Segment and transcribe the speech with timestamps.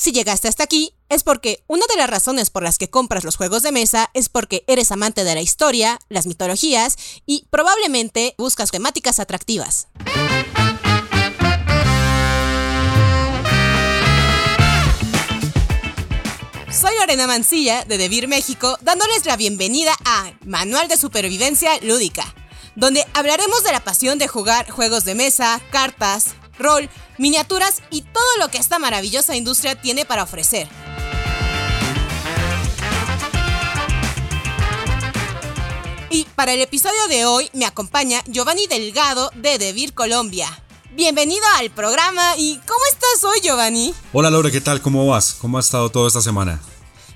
[0.00, 3.36] Si llegaste hasta aquí, es porque una de las razones por las que compras los
[3.36, 8.70] juegos de mesa es porque eres amante de la historia, las mitologías y probablemente buscas
[8.70, 9.88] temáticas atractivas.
[16.72, 22.24] Soy Lorena Mancilla de Devir México, dándoles la bienvenida a Manual de Supervivencia Lúdica,
[22.74, 26.88] donde hablaremos de la pasión de jugar juegos de mesa, cartas, rol,
[27.18, 30.68] miniaturas y todo lo que esta maravillosa industria tiene para ofrecer.
[36.10, 40.48] Y para el episodio de hoy me acompaña Giovanni Delgado de Devir Colombia.
[40.92, 43.94] Bienvenido al programa y ¿cómo estás hoy Giovanni?
[44.12, 44.82] Hola Laura, ¿qué tal?
[44.82, 45.34] ¿Cómo vas?
[45.34, 46.60] ¿Cómo ha estado toda esta semana?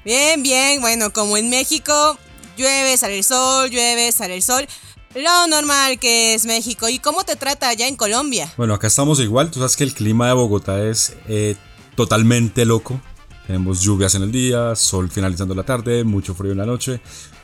[0.05, 2.19] Bien, bien, bueno, como en México,
[2.57, 4.69] llueve, sale el sol, llueve, sale el sol.
[5.15, 6.89] Lo normal que es México.
[6.89, 8.53] ¿Y cómo te trata allá en Colombia?
[8.57, 9.51] Bueno, acá estamos igual.
[9.51, 11.57] Tú sabes que el clima de Bogotá es eh,
[11.95, 13.01] totalmente loco.
[13.47, 17.01] Tenemos lluvias en el día, sol finalizando la tarde, mucho frío en la noche.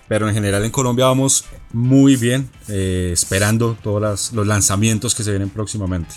[0.09, 5.31] Pero en general en Colombia vamos muy bien, eh, esperando todos los lanzamientos que se
[5.31, 6.17] vienen próximamente.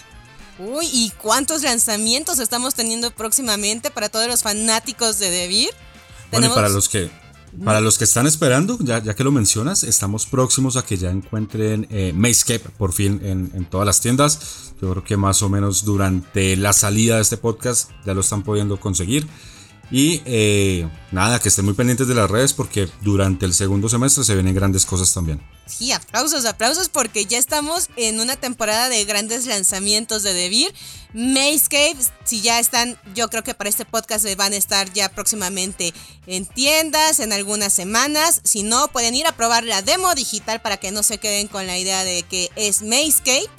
[0.58, 5.70] Uy, ¿y cuántos lanzamientos estamos teniendo próximamente para todos los fanáticos de Devir?
[6.32, 7.12] Bueno, y para los que
[7.64, 11.12] para los que están esperando, ya, ya que lo mencionas, estamos próximos a que ya
[11.12, 14.74] encuentren eh, Mayscape por fin en, todas las tiendas.
[14.82, 18.44] Yo creo que más o menos durante la salida de este podcast ya lo están
[18.44, 19.28] pudiendo conseguir.
[19.92, 24.24] Y eh, nada, que estén muy pendientes de las redes porque durante el segundo semestre
[24.24, 25.42] se vienen grandes cosas también.
[25.66, 30.74] Sí, aplausos, aplausos porque ya estamos en una temporada de grandes lanzamientos de Devir.
[31.14, 35.94] Mayscape, si ya están, yo creo que para este podcast van a estar ya próximamente
[36.28, 38.42] en tiendas, en algunas semanas.
[38.44, 41.66] Si no, pueden ir a probar la demo digital para que no se queden con
[41.66, 43.50] la idea de que es Mayscape.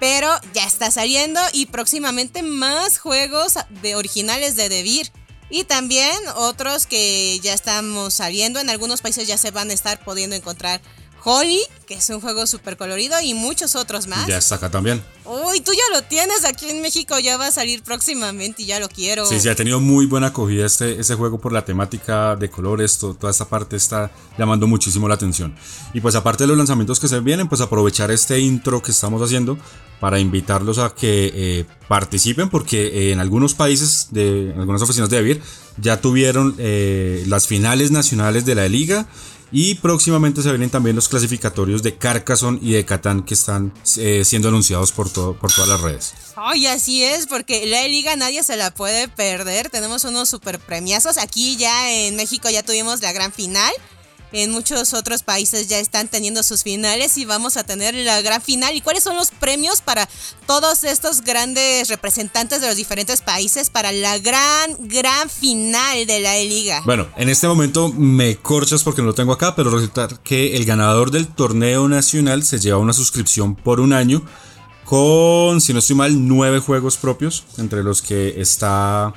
[0.00, 5.12] Pero ya está saliendo y próximamente más juegos de originales de Devir.
[5.50, 8.58] Y también otros que ya estamos saliendo.
[8.58, 10.80] En algunos países ya se van a estar pudiendo encontrar
[11.24, 14.26] Holly, que es un juego súper colorido, y muchos otros más.
[14.26, 15.02] Ya está acá también.
[15.24, 18.80] Uy, tú ya lo tienes aquí en México, ya va a salir próximamente y ya
[18.80, 19.24] lo quiero.
[19.26, 22.98] Sí, sí, ha tenido muy buena acogida este, este juego por la temática de colores,
[22.98, 25.54] toda esta parte está llamando muchísimo la atención.
[25.94, 29.22] Y pues aparte de los lanzamientos que se vienen, pues aprovechar este intro que estamos
[29.22, 29.58] haciendo
[30.00, 35.08] para invitarlos a que eh, participen, porque eh, en algunos países, de, en algunas oficinas
[35.08, 35.40] de Avir,
[35.76, 39.06] ya tuvieron eh, las finales nacionales de la liga
[39.52, 44.24] y próximamente se vienen también los clasificatorios de Carcassonne y de Catán que están eh,
[44.24, 46.14] siendo anunciados por, todo, por todas las redes.
[46.36, 49.68] Ay, así es, porque la liga nadie se la puede perder.
[49.68, 51.18] Tenemos unos super premiazos.
[51.18, 53.72] Aquí ya en México ya tuvimos la gran final.
[54.32, 58.40] En muchos otros países ya están teniendo sus finales y vamos a tener la gran
[58.40, 58.74] final.
[58.74, 60.08] ¿Y cuáles son los premios para
[60.46, 66.34] todos estos grandes representantes de los diferentes países para la gran, gran final de la
[66.38, 66.82] liga?
[66.84, 70.64] Bueno, en este momento me corchas porque no lo tengo acá, pero resulta que el
[70.64, 74.24] ganador del torneo nacional se lleva una suscripción por un año
[74.84, 79.14] con, si no estoy mal, nueve juegos propios, entre los que está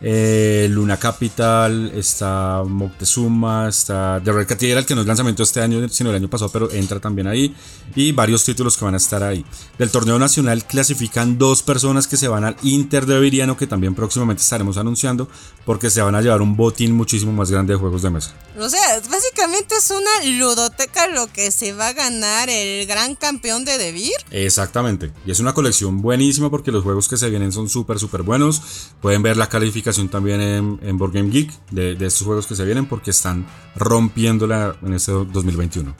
[0.00, 5.88] eh, Luna Capital, está Moctezuma, está The Red Cathedral, que no es lanzamiento este año,
[5.88, 7.54] sino el año pasado, pero entra también ahí,
[7.94, 9.44] y varios títulos que van a estar ahí.
[9.78, 13.94] Del torneo nacional clasifican dos personas que se van al Inter de Viriano, que también
[13.94, 15.28] próximamente estaremos anunciando,
[15.64, 18.34] porque se van a llevar un botín muchísimo más grande de juegos de mesa.
[18.58, 23.64] O sea, básicamente es una ludoteca lo que se va a ganar el gran campeón
[23.64, 24.14] de Devir.
[24.30, 28.22] Exactamente, y es una colección buenísima porque los juegos que se vienen son súper, súper
[28.22, 28.62] buenos.
[29.00, 32.64] Pueden ver la calificación también en, en Board Game Geek de, estos juegos que se
[32.64, 35.94] vienen porque están rompiéndola en este 2021.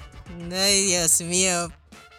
[0.52, 1.72] Ay, Dios mío.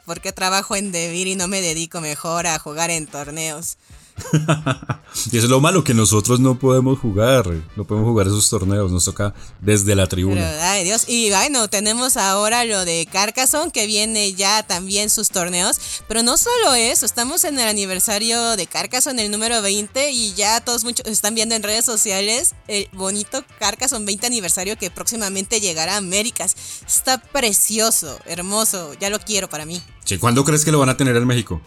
[0.06, 3.78] ¿Por qué trabajo en Devir y no me dedico mejor a jugar en torneos?
[5.32, 7.46] y eso es lo malo, que nosotros no podemos jugar,
[7.76, 10.74] no podemos jugar esos torneos, nos toca desde la tribuna.
[10.84, 16.24] Dios, y bueno, tenemos ahora lo de Carcassonne, que viene ya también sus torneos, pero
[16.24, 20.84] no solo eso, estamos en el aniversario de Carcassonne, el número 20, y ya todos
[20.84, 25.98] muchos están viendo en redes sociales el bonito Carcassonne 20 aniversario que próximamente llegará a
[25.98, 26.56] Américas.
[26.88, 29.82] Está precioso, hermoso, ya lo quiero para mí.
[30.20, 31.62] ¿Cuándo crees que lo van a tener en México?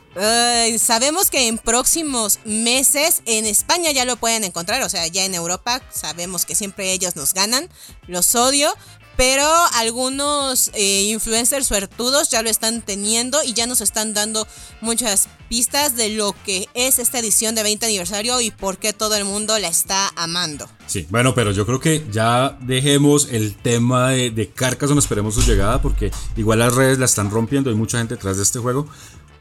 [0.79, 5.35] sabemos que en próximos meses en España ya lo pueden encontrar, o sea, ya en
[5.35, 7.69] Europa sabemos que siempre ellos nos ganan,
[8.07, 8.73] los odio,
[9.19, 9.45] pero
[9.75, 14.47] algunos eh, influencers suertudos ya lo están teniendo y ya nos están dando
[14.81, 19.17] muchas pistas de lo que es esta edición de 20 aniversario y por qué todo
[19.17, 20.69] el mundo la está amando.
[20.87, 25.43] Sí, bueno, pero yo creo que ya dejemos el tema de, de Carcassonne, esperemos su
[25.43, 28.87] llegada porque igual las redes la están rompiendo, hay mucha gente detrás de este juego,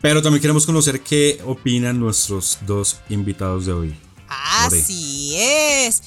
[0.01, 3.95] pero también queremos conocer qué opinan nuestros dos invitados de hoy.
[4.27, 6.01] Así es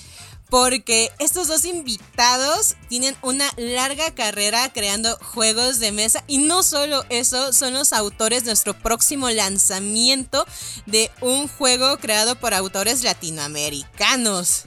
[0.50, 7.04] porque estos dos invitados tienen una larga carrera creando juegos de mesa y no solo
[7.08, 10.44] eso, son los autores de nuestro próximo lanzamiento
[10.86, 14.64] de un juego creado por autores latinoamericanos.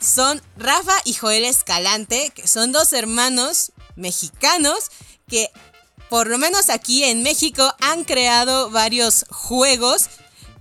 [0.00, 4.92] Son Rafa y Joel Escalante, que son dos hermanos mexicanos
[5.28, 5.50] que
[6.08, 10.08] por lo menos aquí en México han creado varios juegos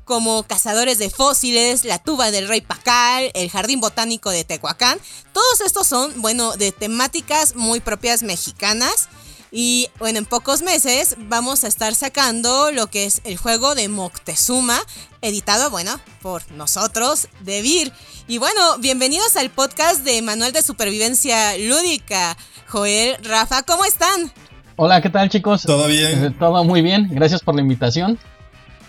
[0.08, 4.98] como Cazadores de Fósiles, La Tuba del Rey Pacal, El Jardín Botánico de Tehuacán.
[5.34, 9.10] Todos estos son, bueno, de temáticas muy propias mexicanas.
[9.52, 13.90] Y bueno, en pocos meses vamos a estar sacando lo que es el juego de
[13.90, 14.80] Moctezuma,
[15.22, 17.92] editado, bueno, por nosotros, de Vir.
[18.28, 22.38] Y bueno, bienvenidos al podcast de Manual de Supervivencia Lúdica.
[22.68, 24.32] Joel, Rafa, ¿cómo están?
[24.78, 25.64] Hola, ¿qué tal chicos?
[25.64, 26.26] Todo bien.
[26.26, 28.18] Eh, todo muy bien, gracias por la invitación.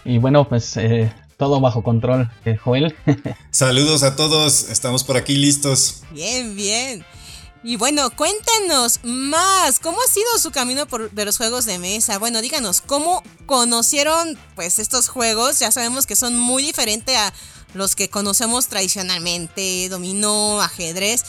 [0.04, 2.94] Y bueno, pues eh, todo bajo control, eh, Joel.
[3.50, 6.02] Saludos a todos, estamos por aquí listos.
[6.10, 7.04] Bien, bien.
[7.64, 12.18] Y bueno, cuéntenos más, ¿cómo ha sido su camino por, de los juegos de mesa?
[12.18, 15.58] Bueno, díganos, ¿cómo conocieron pues estos juegos?
[15.58, 17.32] Ya sabemos que son muy diferentes a
[17.74, 21.24] los que conocemos tradicionalmente, dominó, ajedrez.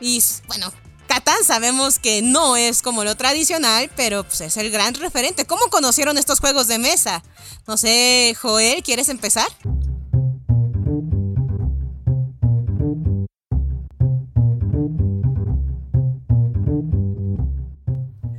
[0.00, 0.72] Y bueno,
[1.14, 5.44] Catán sabemos que no es como lo tradicional, pero pues, es el gran referente.
[5.46, 7.22] ¿Cómo conocieron estos juegos de mesa?
[7.68, 9.46] No sé, Joel, ¿quieres empezar?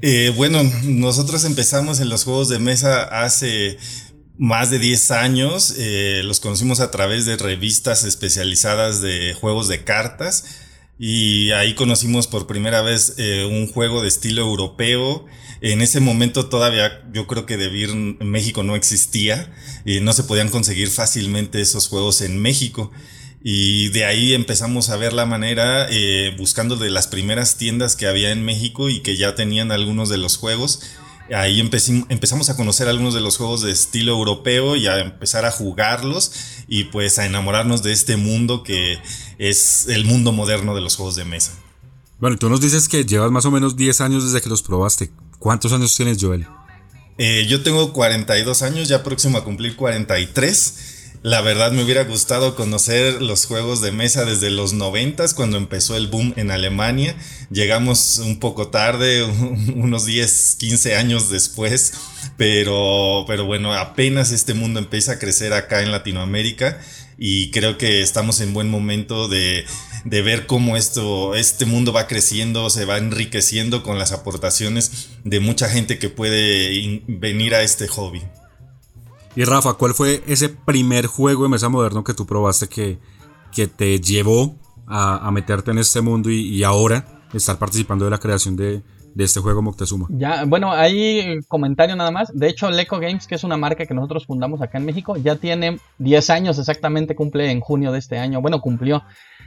[0.02, 3.78] Eh, bueno, nosotros empezamos en los juegos de mesa hace
[4.38, 5.76] más de 10 años.
[5.78, 10.65] Eh, los conocimos a través de revistas especializadas de juegos de cartas.
[10.98, 15.26] Y ahí conocimos por primera vez eh, un juego de estilo europeo.
[15.62, 19.54] En ese momento todavía yo creo que Debir en México no existía
[19.84, 22.92] y no se podían conseguir fácilmente esos juegos en México.
[23.44, 28.08] Y de ahí empezamos a ver la manera, eh, buscando de las primeras tiendas que
[28.08, 30.82] había en México y que ya tenían algunos de los juegos.
[31.34, 35.52] Ahí empezamos a conocer algunos de los juegos de estilo europeo y a empezar a
[35.52, 36.32] jugarlos
[36.68, 39.00] y pues a enamorarnos de este mundo que
[39.38, 41.54] es el mundo moderno de los juegos de mesa.
[42.20, 45.12] Bueno, tú nos dices que llevas más o menos 10 años desde que los probaste.
[45.40, 46.48] ¿Cuántos años tienes, Joel?
[47.18, 50.94] Eh, yo tengo 42 años, ya próximo a cumplir 43.
[51.26, 55.98] La verdad me hubiera gustado conocer los juegos de mesa desde los 90 cuando empezó
[55.98, 57.16] el boom en Alemania.
[57.50, 59.24] Llegamos un poco tarde,
[59.76, 61.94] unos 10, 15 años después,
[62.38, 66.80] pero, pero bueno, apenas este mundo empieza a crecer acá en Latinoamérica
[67.18, 69.66] y creo que estamos en buen momento de,
[70.06, 75.40] de ver cómo esto, este mundo va creciendo, se va enriqueciendo con las aportaciones de
[75.40, 78.22] mucha gente que puede venir a este hobby.
[79.36, 83.00] Y Rafa, ¿cuál fue ese primer juego de mesa moderno que tú probaste que,
[83.54, 84.56] que te llevó
[84.88, 88.82] a, meterte en este mundo y, ahora estar participando de la creación de,
[89.24, 90.08] este juego Moctezuma?
[90.10, 92.32] Ya, bueno, hay comentario nada más.
[92.34, 95.36] De hecho, Leco Games, que es una marca que nosotros fundamos acá en México, ya
[95.38, 98.42] tiene 10 años exactamente, cumple en junio de este año.
[98.42, 99.04] Bueno, cumplió.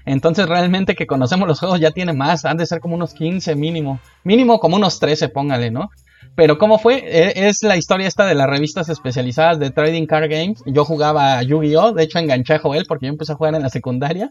[0.07, 3.55] Entonces, realmente que conocemos los juegos ya tiene más, han de ser como unos 15
[3.57, 4.01] mínimo.
[4.25, 5.91] Mínimo como unos 13, póngale, ¿no?
[6.35, 7.03] Pero ¿cómo fue?
[7.05, 10.63] E, es la historia esta de las revistas especializadas de Trading Card Games.
[10.67, 11.93] Yo jugaba Yu-Gi-Oh!
[11.93, 14.31] De hecho, enganché a porque yo empecé a jugar en la secundaria.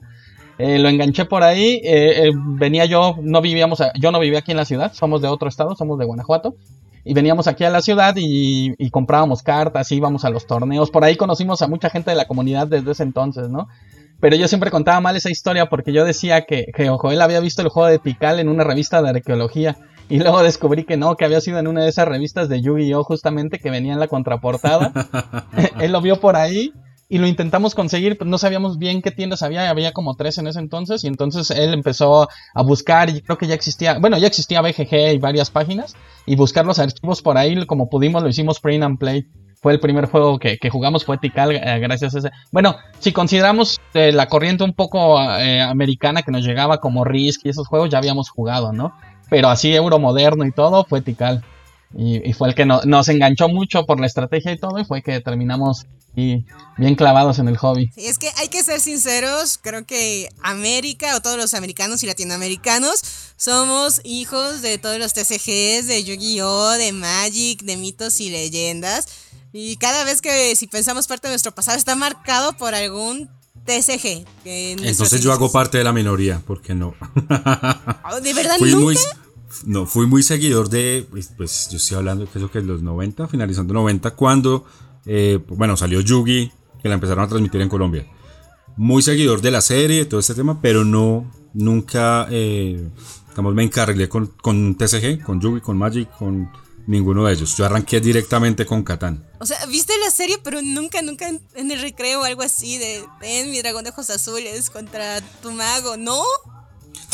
[0.58, 1.80] Eh, lo enganché por ahí.
[1.84, 4.94] Eh, eh, venía yo, no vivíamos, yo no vivía aquí en la ciudad.
[4.94, 6.56] Somos de otro estado, somos de Guanajuato.
[7.04, 10.92] Y veníamos aquí a la ciudad y, comprábamos cartas, íbamos a los torneos.
[10.92, 13.70] Por ahí conocimos a mucha gente de la comunidad desde ese entonces, ¿no?
[14.20, 17.62] Pero yo siempre contaba mal esa historia porque yo decía que, que Joel había visto
[17.62, 19.78] el juego de Tikal en una revista de arqueología.
[20.10, 23.04] Y luego descubrí que no, que había sido en una de esas revistas de Yu-Gi-Oh!
[23.04, 24.92] justamente que venía en la contraportada.
[25.80, 26.74] Él lo vio por ahí
[27.10, 30.48] y lo intentamos conseguir, pero no sabíamos bien qué tiendas había, había como tres en
[30.48, 34.28] ese entonces, y entonces él empezó a buscar, y creo que ya existía, bueno, ya
[34.28, 35.96] existía BGG y varias páginas,
[36.26, 39.26] y buscar los archivos por ahí, como pudimos, lo hicimos print and play.
[39.60, 42.32] Fue el primer juego que, jugamos, fue Tikal, eh, gracias a ese.
[42.52, 47.46] Bueno, si consideramos eh, la corriente un poco eh, americana que nos llegaba como Risk
[47.46, 48.94] y esos juegos, ya habíamos jugado, ¿no?
[49.30, 51.44] pero así euro moderno y todo fue Tikal.
[51.96, 55.22] Y, fue el que nos enganchó mucho por la estrategia y todo, y fue que
[55.22, 56.46] terminamos y
[56.78, 57.92] bien clavados en el hobby.
[57.94, 62.08] Sí, es que hay que ser sinceros, creo que América o todos los americanos y
[62.08, 63.02] latinoamericanos
[63.38, 69.08] somos hijos de todos los TCGs, de Yu-Gi-Oh, de Magic, de mitos y leyendas.
[69.54, 73.30] Y cada vez que si pensamos parte de nuestro pasado está marcado por algún
[73.66, 74.26] TSG.
[74.46, 76.96] Entonces yo hago parte de la minoría, porque no.
[78.12, 78.98] Oh, ¿De verdad fui Muy,
[79.66, 82.82] no, fui muy seguidor de, pues, pues yo estoy hablando que es que es los
[82.82, 84.66] 90, finalizando 90, cuando,
[85.06, 86.52] eh, bueno, salió Yugi,
[86.82, 88.08] que la empezaron a transmitir en Colombia.
[88.76, 92.90] muy seguidor de la serie, todo este tema, pero no, nunca, eh,
[93.30, 96.52] digamos, me encargué con, con TCG, con Yugi, con Magic, con
[96.88, 97.56] ninguno de ellos.
[97.58, 99.28] Yo arranqué directamente con Catán.
[99.40, 103.04] O sea, viste la serie, pero nunca, nunca en, el recreo o algo así de,
[103.20, 106.22] ven mi dragón de ojos azules contra tu mago, ¿no?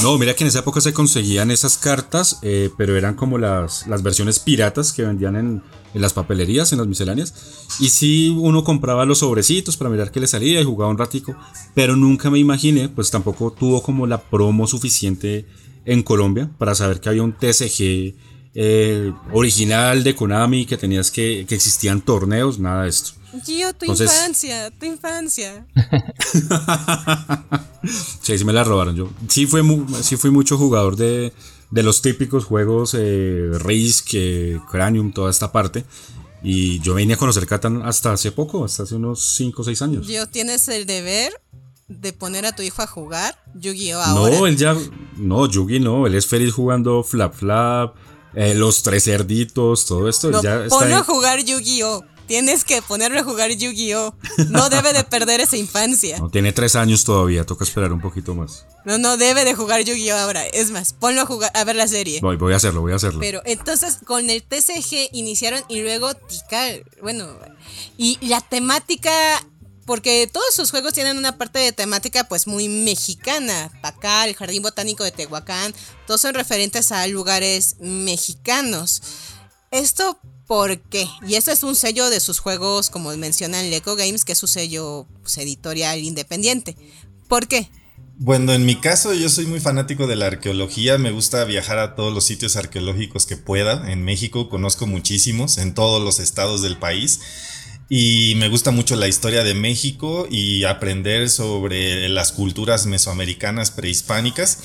[0.04, 3.88] No, mira que en esa época se conseguían esas cartas, eh, pero eran como las,
[3.88, 7.34] las versiones piratas que vendían en, en, las papelerías, en las misceláneas.
[7.80, 11.38] Y sí, uno compraba los sobrecitos para mirar qué le salía y jugaba un ratico,
[11.74, 15.46] pero nunca me imaginé, pues tampoco tuvo como la promo suficiente
[15.86, 18.14] en Colombia para saber que había un TCG
[18.56, 23.23] eh, original de Konami, que tenías que, que existían torneos, nada de esto.
[23.42, 25.66] Gio, tu infancia, tu infancia.
[28.22, 28.96] sí, sí me la robaron.
[28.96, 29.64] Yo sí, fue
[30.02, 31.34] sí fui mucho jugador de,
[31.72, 35.86] de los típicos juegos eh, Risk, eh, Cranium, toda esta parte.
[36.44, 39.82] Y yo venía a conocer Catan hasta hace poco, hasta hace unos 5 o 6
[39.82, 40.06] años.
[40.06, 41.34] Gio, tienes el deber
[41.88, 44.00] de poner a tu hijo a jugar Yu-Gi-Oh!
[44.00, 44.38] ahora.
[44.38, 44.76] No, él ya.
[45.18, 46.06] No, Yugi no.
[46.06, 47.96] Él es feliz jugando Flap Flap,
[48.36, 50.32] eh, los tres cerditos, todo esto.
[50.32, 52.13] No, ya ponlo a jugar Yu-Gi-Oh!
[52.28, 54.16] Tienes que ponerlo a jugar Yu-Gi-Oh!
[54.50, 56.18] No debe de perder esa infancia.
[56.20, 58.66] No, tiene tres años todavía, toca esperar un poquito más.
[58.86, 60.18] No, no debe de jugar Yu-Gi-Oh!
[60.18, 60.46] ahora.
[60.48, 62.20] Es más, ponlo a jugar, a ver la serie.
[62.22, 63.20] Voy, voy a hacerlo, voy a hacerlo.
[63.20, 66.86] Pero entonces con el TCG iniciaron y luego Tikal.
[67.02, 67.28] Bueno,
[67.98, 69.12] y la temática
[69.86, 73.72] porque todos sus juegos tienen una parte de temática pues muy mexicana.
[73.82, 75.74] Pacal, el Jardín Botánico de Tehuacán,
[76.08, 79.02] todos son referentes a lugares mexicanos.
[79.72, 81.08] Esto ¿por qué?
[81.28, 84.48] Y este es un sello de sus juegos, como mencionan Leco Games, que es su
[84.48, 86.76] sello pues, editorial independiente.
[87.28, 87.70] ¿Por qué?
[88.16, 91.96] Bueno, en mi caso yo soy muy fanático de la arqueología, me gusta viajar a
[91.96, 93.92] todos los sitios arqueológicos que pueda.
[93.92, 97.20] En México conozco muchísimos, en todos los estados del país.
[97.90, 104.60] Y me gusta mucho la historia de México y aprender sobre las culturas mesoamericanas prehispánicas.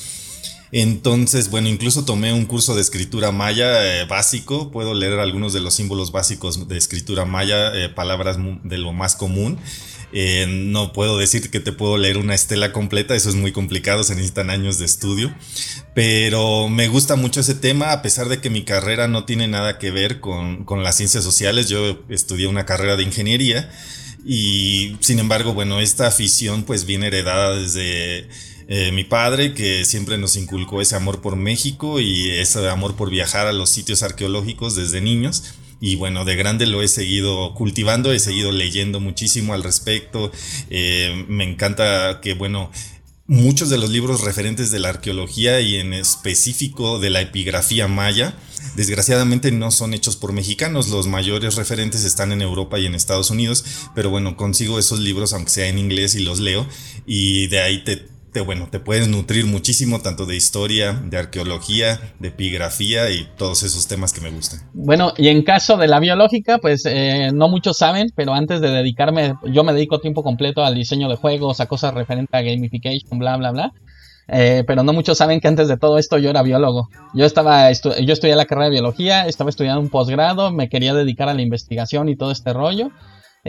[0.73, 4.71] Entonces, bueno, incluso tomé un curso de escritura maya eh, básico.
[4.71, 9.17] Puedo leer algunos de los símbolos básicos de escritura maya, eh, palabras de lo más
[9.17, 9.59] común.
[10.13, 14.05] Eh, no puedo decir que te puedo leer una estela completa, eso es muy complicado,
[14.05, 15.35] se necesitan años de estudio.
[15.95, 19.79] Pero me gusta mucho ese tema, a pesar de que mi carrera no tiene nada
[19.79, 21.69] que ver con, con las ciencias sociales.
[21.69, 23.71] Yo estudié una carrera de ingeniería
[24.25, 28.29] y sin embargo, bueno, esta afición pues viene heredada desde
[28.71, 33.09] eh, mi padre, que siempre nos inculcó ese amor por México y ese amor por
[33.09, 35.55] viajar a los sitios arqueológicos desde niños.
[35.81, 40.31] Y bueno, de grande lo he seguido cultivando, he seguido leyendo muchísimo al respecto.
[40.69, 42.71] Eh, me encanta que, bueno,
[43.27, 48.35] muchos de los libros referentes de la arqueología y en específico de la epigrafía maya,
[48.77, 53.31] desgraciadamente no son hechos por mexicanos, los mayores referentes están en Europa y en Estados
[53.31, 56.67] Unidos, pero bueno, consigo esos libros aunque sea en inglés y los leo
[57.07, 62.01] y de ahí te te, bueno, te puedes nutrir muchísimo tanto de historia, de arqueología,
[62.19, 64.61] de epigrafía y todos esos temas que me gustan.
[64.73, 68.71] Bueno, y en caso de la biológica, pues eh, no muchos saben, pero antes de
[68.71, 73.19] dedicarme, yo me dedico tiempo completo al diseño de juegos, a cosas referentes a gamification,
[73.19, 73.73] bla, bla, bla.
[74.31, 76.91] Eh, pero no muchos saben que antes de todo esto yo era biólogo.
[77.15, 81.31] Yo estaba yo estudié la carrera de biología, estaba estudiando un posgrado, me quería dedicar
[81.31, 82.91] a la investigación y todo este rollo.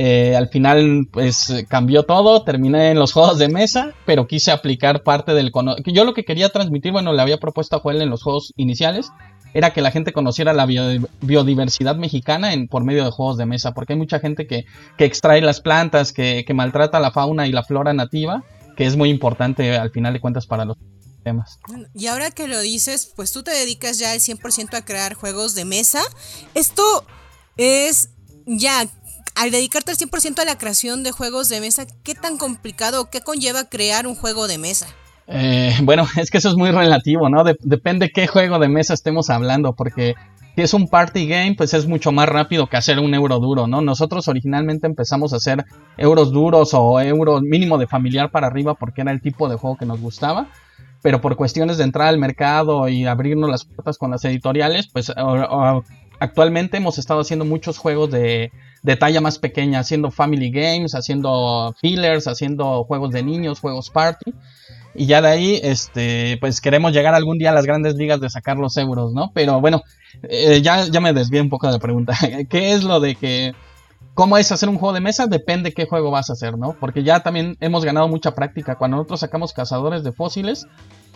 [0.01, 5.03] Eh, al final, pues cambió todo, terminé en los juegos de mesa, pero quise aplicar
[5.03, 5.51] parte del
[5.87, 9.11] Yo lo que quería transmitir, bueno, le había propuesto a Joel en los juegos iniciales,
[9.53, 13.73] era que la gente conociera la biodiversidad mexicana en, por medio de juegos de mesa,
[13.73, 14.63] porque hay mucha gente que,
[14.97, 18.45] que extrae las plantas, que, que, maltrata la fauna y la flora nativa,
[18.77, 20.77] que es muy importante al final de cuentas para los
[21.25, 21.59] temas.
[21.93, 25.55] Y ahora que lo dices, pues tú te dedicas ya al 100% a crear juegos
[25.55, 25.99] de mesa.
[26.53, 27.03] Esto
[27.57, 28.11] es
[28.45, 28.87] ya
[29.39, 33.05] al dedicarte al 100% a la creación de juegos de mesa, ¿qué tan complicado o
[33.09, 34.87] qué conlleva crear un juego de mesa?
[35.27, 37.45] Eh, bueno, es que eso es muy relativo, ¿no?
[37.61, 40.15] depende qué juego de mesa estemos hablando, porque
[40.57, 43.65] si es un party game, pues es mucho más rápido que hacer un euro duro,
[43.65, 43.79] ¿no?
[43.79, 45.63] Nosotros originalmente empezamos a hacer
[45.95, 49.77] euros duros o euros mínimo de familiar para arriba porque era el tipo de juego
[49.77, 50.49] que nos gustaba
[51.01, 55.13] pero por cuestiones de entrar al mercado y abrirnos las puertas con las editoriales, pues
[56.19, 58.51] actualmente hemos estado haciendo muchos juegos de,
[58.83, 64.33] de talla más pequeña, haciendo family games, haciendo fillers, haciendo juegos de niños, juegos party.
[64.95, 68.29] Y ya de ahí, este, pues queremos llegar algún día a las grandes ligas de
[68.29, 69.31] sacar los euros, ¿no?
[69.33, 69.83] Pero bueno,
[70.23, 72.13] eh, ya, ya me desvié un poco de la pregunta.
[72.49, 73.53] ¿Qué es lo de que
[74.19, 75.27] ¿Cómo es hacer un juego de mesa?
[75.27, 76.75] Depende qué juego vas a hacer, ¿no?
[76.77, 78.75] Porque ya también hemos ganado mucha práctica.
[78.75, 80.67] Cuando nosotros sacamos Cazadores de Fósiles,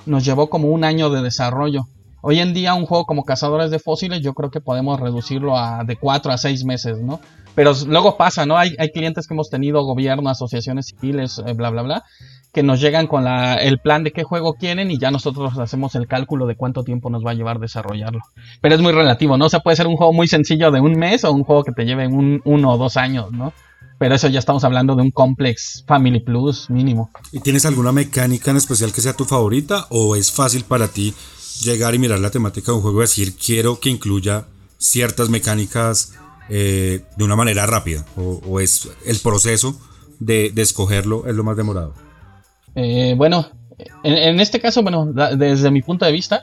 [0.06, 1.82] nos llevó como un año de desarrollo.
[2.22, 5.84] Hoy en día un juego como Cazadores de Fósiles yo creo que podemos reducirlo a
[5.84, 7.20] de 4 a 6 meses, ¿no?
[7.56, 8.58] Pero luego pasa, ¿no?
[8.58, 12.04] Hay, hay clientes que hemos tenido, gobierno, asociaciones civiles, eh, bla, bla, bla,
[12.52, 15.96] que nos llegan con la, el plan de qué juego quieren y ya nosotros hacemos
[15.96, 18.22] el cálculo de cuánto tiempo nos va a llevar desarrollarlo.
[18.62, 19.46] Pero es muy relativo, ¿no?
[19.46, 21.72] O sea, puede ser un juego muy sencillo de un mes o un juego que
[21.72, 23.54] te lleve un, uno o dos años, ¿no?
[24.00, 27.12] Pero eso ya estamos hablando de un complex Family Plus mínimo.
[27.32, 31.14] ¿Y tienes alguna mecánica en especial que sea tu favorita o es fácil para ti
[31.62, 34.46] llegar y mirar la temática de un juego y decir quiero que incluya
[34.78, 36.14] ciertas mecánicas
[36.50, 38.06] eh, de una manera rápida?
[38.16, 39.80] O, es el proceso
[40.20, 41.94] de, escogerlo es lo más demorado?
[42.76, 43.48] Eh, bueno,
[44.04, 45.06] en, este caso, bueno,
[45.38, 46.42] desde mi punto de vista,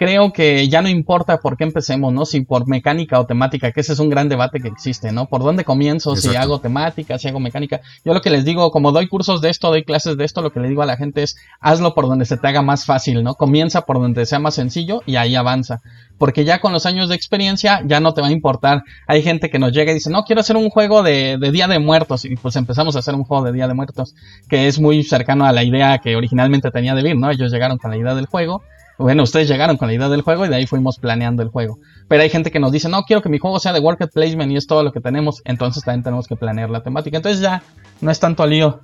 [0.00, 2.24] creo que ya no importa por qué empecemos, ¿no?
[2.24, 5.26] Si por mecánica o temática, que ese es un gran debate que existe, ¿no?
[5.26, 6.16] ¿Por dónde comienzo?
[6.16, 7.82] Si hago temática, si hago mecánica.
[8.02, 10.52] Yo lo que les digo, como doy cursos de esto, doy clases de esto, lo
[10.52, 13.22] que le digo a la gente es, hazlo por donde se te haga más fácil,
[13.22, 13.34] ¿no?
[13.34, 15.82] Comienza por donde sea más sencillo y ahí avanza.
[16.16, 18.84] Porque ya con los años de experiencia ya no te va a importar.
[19.06, 21.68] Hay gente que nos llega y dice, no, quiero hacer un juego de, de Día
[21.68, 22.24] de Muertos.
[22.24, 24.14] Y pues empezamos a hacer un juego de Día de Muertos,
[24.48, 27.30] que es muy cercano a la idea que originalmente tenía de Vir, ¿no?
[27.30, 28.62] Ellos llegaron con la idea del juego
[29.02, 31.78] bueno, ustedes llegaron con la idea del juego y de ahí fuimos planeando el juego.
[32.08, 34.52] Pero hay gente que nos dice, no, quiero que mi juego sea de worker placement
[34.52, 35.42] y es todo lo que tenemos.
[35.44, 37.16] Entonces también tenemos que planear la temática.
[37.16, 37.62] Entonces ya
[38.00, 38.82] no es tanto lío,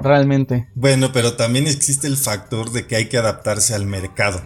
[0.00, 0.68] realmente.
[0.74, 4.42] Bueno, pero también existe el factor de que hay que adaptarse al mercado.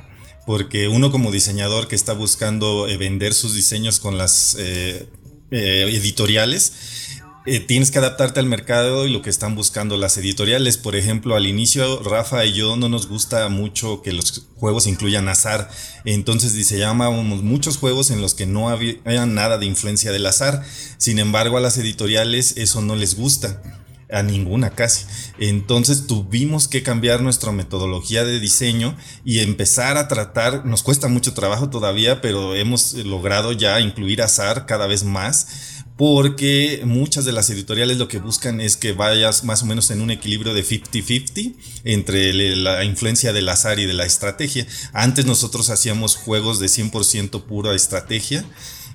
[0.46, 5.08] Porque uno como diseñador que está buscando eh, vender sus diseños con las eh,
[5.50, 7.13] eh, editoriales,
[7.46, 10.78] eh, tienes que adaptarte al mercado y lo que están buscando las editoriales.
[10.78, 15.28] Por ejemplo, al inicio Rafa y yo no nos gusta mucho que los juegos incluyan
[15.28, 15.70] azar.
[16.06, 20.64] Entonces diseñábamos muchos juegos en los que no había nada de influencia del azar.
[20.96, 23.62] Sin embargo, a las editoriales eso no les gusta.
[24.10, 25.06] A ninguna casi.
[25.38, 31.34] Entonces tuvimos que cambiar nuestra metodología de diseño y empezar a tratar, nos cuesta mucho
[31.34, 37.50] trabajo todavía, pero hemos logrado ya incluir azar cada vez más porque muchas de las
[37.50, 41.54] editoriales lo que buscan es que vayas más o menos en un equilibrio de 50-50
[41.84, 44.66] entre la influencia del azar y de la estrategia.
[44.92, 48.44] Antes nosotros hacíamos juegos de 100% pura estrategia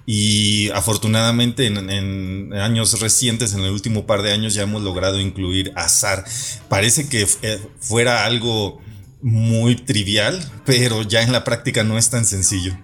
[0.06, 5.72] y afortunadamente en, años recientes, en el último par de años, ya hemos logrado incluir
[5.76, 6.26] azar.
[6.68, 8.82] Parece que eh, fuera algo
[9.22, 12.76] muy trivial, pero ya en la práctica no es tan sencillo.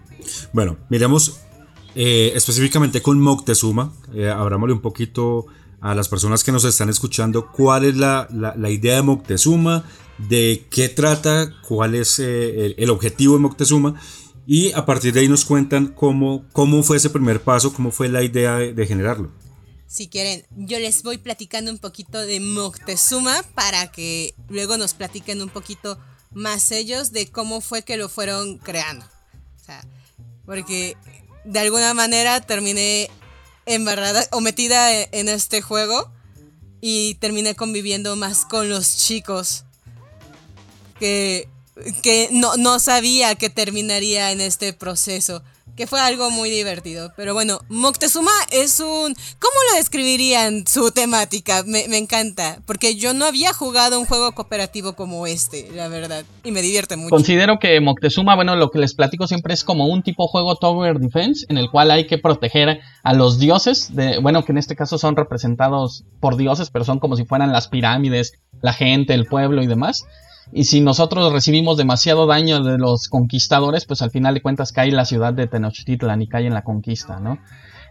[0.53, 1.39] Bueno, miremos
[1.95, 5.45] eh, específicamente con Moctezuma, eh, abrámosle un poquito
[5.79, 8.27] a las personas que nos están escuchando cuál es la,
[8.69, 9.85] idea de Moctezuma,
[10.17, 13.97] de qué trata, cuál es eh, el, objetivo de Moctezuma
[14.45, 18.09] y a partir de ahí nos cuentan cómo, cómo fue ese primer paso, cómo fue
[18.09, 19.31] la idea de, generarlo.
[19.87, 25.41] Si quieren, yo les voy platicando un poquito de Moctezuma para que luego nos platiquen
[25.41, 25.97] un poquito
[26.33, 29.05] más ellos de cómo fue que lo fueron creando.
[29.05, 29.85] O sea,
[30.45, 30.97] porque
[31.45, 33.09] de alguna manera terminé
[33.65, 36.11] embarrada o metida e, en este juego
[36.81, 39.63] y terminé conviviendo más con los chicos
[40.99, 41.47] que,
[42.01, 45.43] que no, no sabía que terminaría en este proceso
[45.75, 47.11] que fue algo muy divertido.
[47.15, 49.13] Pero bueno, Moctezuma es un...
[49.39, 51.63] ¿Cómo lo describirían su temática?
[51.65, 56.51] Me, encanta, porque yo no había jugado un juego cooperativo como este, la verdad, y
[56.51, 57.09] me divierte mucho.
[57.09, 60.99] Considero que Moctezuma, bueno, lo que les platico siempre es como un tipo juego Tower
[60.99, 64.75] Defense, en el cual hay que proteger a los dioses, de, bueno, que en este
[64.75, 69.25] caso son representados por dioses, pero son como si fueran las pirámides, la gente, el
[69.25, 70.05] pueblo y demás.
[70.51, 74.91] Y si nosotros recibimos demasiado daño de los conquistadores, pues al final de cuentas cae
[74.91, 77.39] la ciudad de Tenochtitlan y cae en la conquista, ¿no?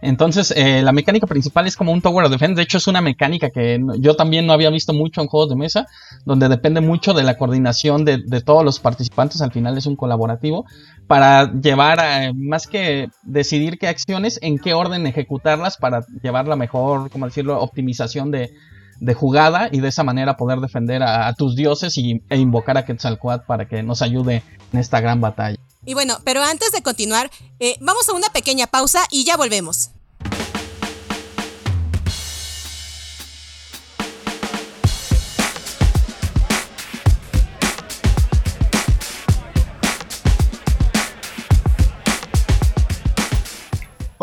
[0.01, 2.55] Entonces, eh, la mecánica principal es como un Tower of Defense.
[2.55, 5.55] De hecho, es una mecánica que yo también no había visto mucho en juegos de
[5.55, 5.87] mesa,
[6.25, 9.41] donde depende mucho de la coordinación de, todos los participantes.
[9.41, 10.65] Al final es un colaborativo
[11.07, 16.55] para llevar, a, más que decidir qué acciones, en qué orden ejecutarlas para llevar la
[16.55, 18.53] mejor, como decirlo, optimización de,
[18.99, 22.85] de jugada y de esa manera poder defender a, tus dioses y, e invocar a
[22.85, 25.57] Quetzalcoatl para que nos ayude en esta gran batalla.
[25.85, 27.29] Y bueno, pero antes de continuar,
[27.59, 29.91] eh, vamos a una pequeña pausa y ya volvemos.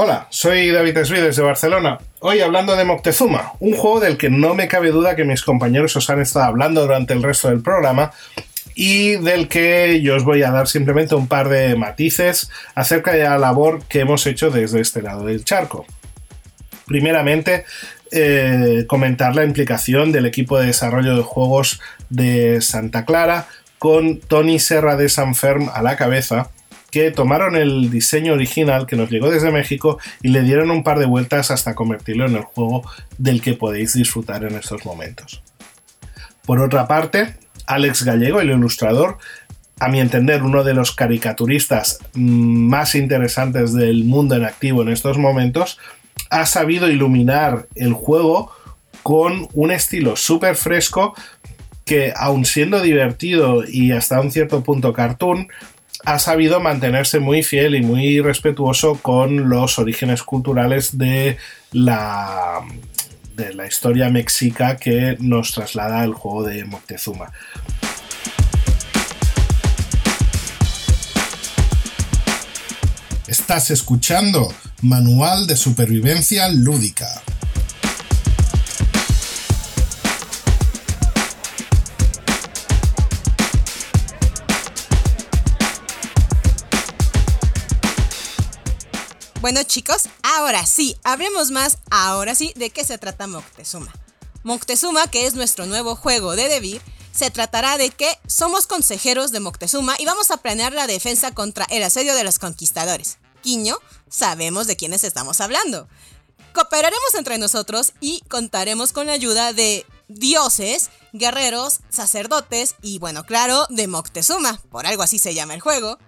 [0.05, 1.97] Hola, soy David Esví desde Barcelona.
[2.19, 5.95] Hoy hablando de Moctezuma, un juego del que no me cabe duda que mis compañeros
[5.95, 8.11] os han estado hablando durante el resto del programa
[8.75, 13.23] y del que yo os voy a dar simplemente un par de matices acerca de
[13.23, 15.87] la labor que hemos hecho desde este lado del charco.
[16.85, 17.65] Primeramente,
[18.11, 23.47] eh, comentar la implicación del equipo de desarrollo de juegos de Santa Clara
[23.79, 26.51] con Tony Serra de Sanferm a la cabeza
[26.93, 30.99] que tomaron el diseño original que nos llegó desde México y le dieron un par
[30.99, 35.43] de vueltas hasta convertirlo en el juego del que podéis disfrutar en estos momentos.
[36.45, 37.35] Por otra parte,
[37.67, 39.17] Alex Gallego, el ilustrador,
[39.81, 45.17] a mi entender, uno de los caricaturistas más interesantes del mundo en activo en estos
[45.17, 45.79] momentos,
[46.29, 48.53] ha sabido iluminar el juego
[49.03, 51.15] con un estilo súper fresco
[51.87, 55.49] que, aun siendo divertido y hasta un cierto punto cartoon,
[56.05, 61.37] ha sabido mantenerse muy fiel y muy respetuoso con los orígenes culturales de
[61.71, 62.61] la,
[63.37, 67.33] de la historia mexica que nos traslada el juego de Moctezuma.
[73.29, 77.23] Estás escuchando Manual de Supervivencia Lúdica.
[89.43, 93.93] Bueno chicos, ahora sí, hablemos más, ahora sí, de qué se trata Moctezuma.
[94.45, 99.41] Moctezuma, que es nuestro nuevo juego de Debir, se tratará de que somos consejeros de
[99.41, 103.19] Moctezuma y vamos a planear la defensa contra el asedio de los conquistadores.
[103.41, 103.79] Quiño,
[104.09, 105.89] sabemos de quiénes estamos hablando.
[106.55, 113.67] Cooperaremos entre nosotros y contaremos con la ayuda de dioses, guerreros, sacerdotes y, bueno, claro,
[113.71, 115.99] de Moctezuma, por algo así se llama el juego,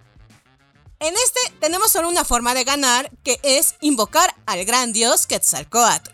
[1.01, 6.11] en este tenemos solo una forma de ganar, que es invocar al gran dios Quetzalcoatl.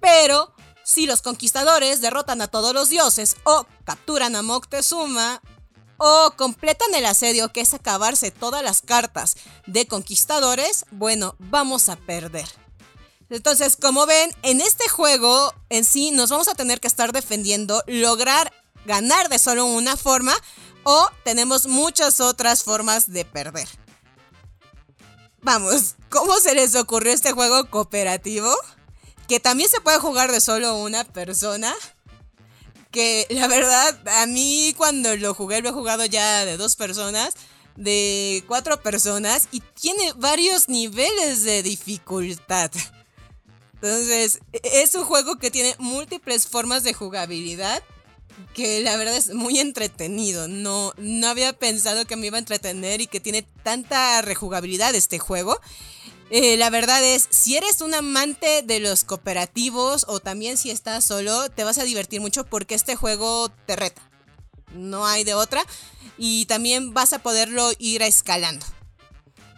[0.00, 0.54] Pero
[0.84, 5.42] si los conquistadores derrotan a todos los dioses o capturan a Moctezuma
[5.96, 11.96] o completan el asedio que es acabarse todas las cartas de conquistadores, bueno, vamos a
[11.96, 12.46] perder.
[13.30, 17.82] Entonces, como ven, en este juego en sí nos vamos a tener que estar defendiendo,
[17.86, 18.52] lograr
[18.84, 20.34] ganar de solo una forma,
[20.88, 23.68] o tenemos muchas otras formas de perder.
[25.42, 28.54] Vamos, ¿cómo se les ocurrió este juego cooperativo?
[29.26, 31.74] Que también se puede jugar de solo una persona.
[32.92, 37.34] Que la verdad, a mí cuando lo jugué, lo he jugado ya de dos personas,
[37.74, 42.70] de cuatro personas, y tiene varios niveles de dificultad.
[43.74, 47.82] Entonces, e-, es un juego que tiene múltiples formas de jugabilidad
[48.54, 50.48] que la verdad es muy entretenido.
[50.48, 55.18] No, no había pensado que me iba a entretener y que tiene tanta rejugabilidad este
[55.18, 55.60] juego.
[56.30, 61.04] Eh, la verdad es, si eres un amante de los cooperativos o también si estás
[61.04, 64.02] solo, te vas a divertir mucho porque este juego te reta.
[64.74, 65.64] No hay de otra.
[66.18, 68.64] Y también vas a poderlo ir escalando.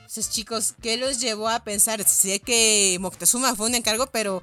[0.08, 2.02] Entonces chicos, ¿qué los llevó a pensar?
[2.02, 4.42] Sé que Moctezuma fue un encargo, pero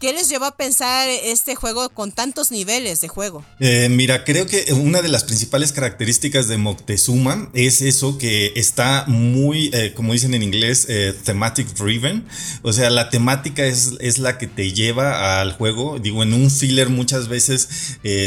[0.00, 3.44] ¿Qué les llevó a pensar este juego con tantos niveles de juego?
[3.58, 9.04] Eh, mira, creo que una de las principales características de Moctezuma es eso que está
[9.08, 12.24] muy, eh, como dicen en inglés, eh, thematic driven.
[12.62, 15.98] O sea, la temática es, es, la que te lleva al juego.
[15.98, 17.68] Digo, en un filler muchas veces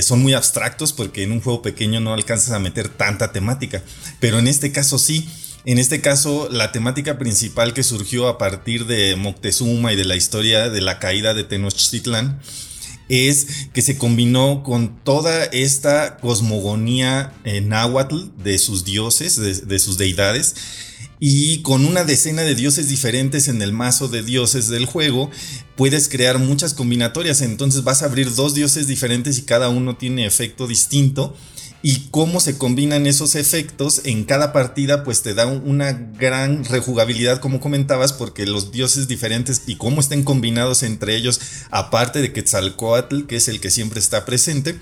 [0.03, 3.81] son muy abstractos porque en un juego pequeño no alcanzas a meter tanta temática.
[4.19, 5.27] Pero en este caso sí.
[5.65, 10.17] En este caso, la temática principal que surgió a partir de Moctezuma y de la
[10.17, 12.41] historia de la caída de Tenochtitlán
[13.07, 20.55] es que se combinó con toda esta cosmogonía náhuatl de sus dioses, de, sus deidades,
[21.19, 25.31] y con una decena de dioses diferentes en el mazo de dioses del juego,
[25.77, 27.41] puedes crear muchas combinatorias.
[27.41, 31.37] Entonces vas a abrir dos dioses diferentes y cada uno tiene efecto distinto
[31.85, 37.41] y cómo se combinan esos efectos en cada partida pues te da una gran rejugabilidad
[37.41, 43.23] como comentabas porque los dioses diferentes y cómo estén combinados entre ellos aparte de Quetzalcoatl
[43.23, 44.79] que es el que siempre está presente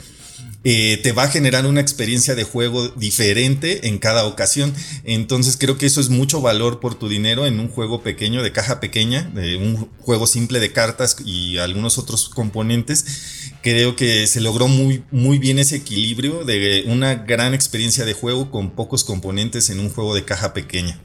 [0.63, 4.71] eh, te va a generar una experiencia de juego diferente en cada ocasión.
[5.03, 8.51] Entonces creo que eso es mucho valor por tu dinero en un juego pequeño, de
[8.51, 14.41] caja pequeña, de un juego simple de cartas y algunos otros componentes creo que se
[14.41, 19.69] logró muy, muy bien ese equilibrio de una gran experiencia de juego con pocos componentes
[19.69, 20.99] en un juego de caja pequeña.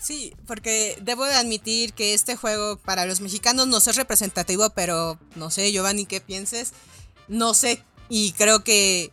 [0.00, 5.18] Sí, porque debo de admitir que este juego para los mexicanos no es representativo, pero
[5.36, 6.72] no sé, Giovanni, ¿qué pienses?
[7.28, 9.12] No sé, y creo que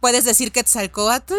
[0.00, 1.34] puedes decir que Tzalcoatl.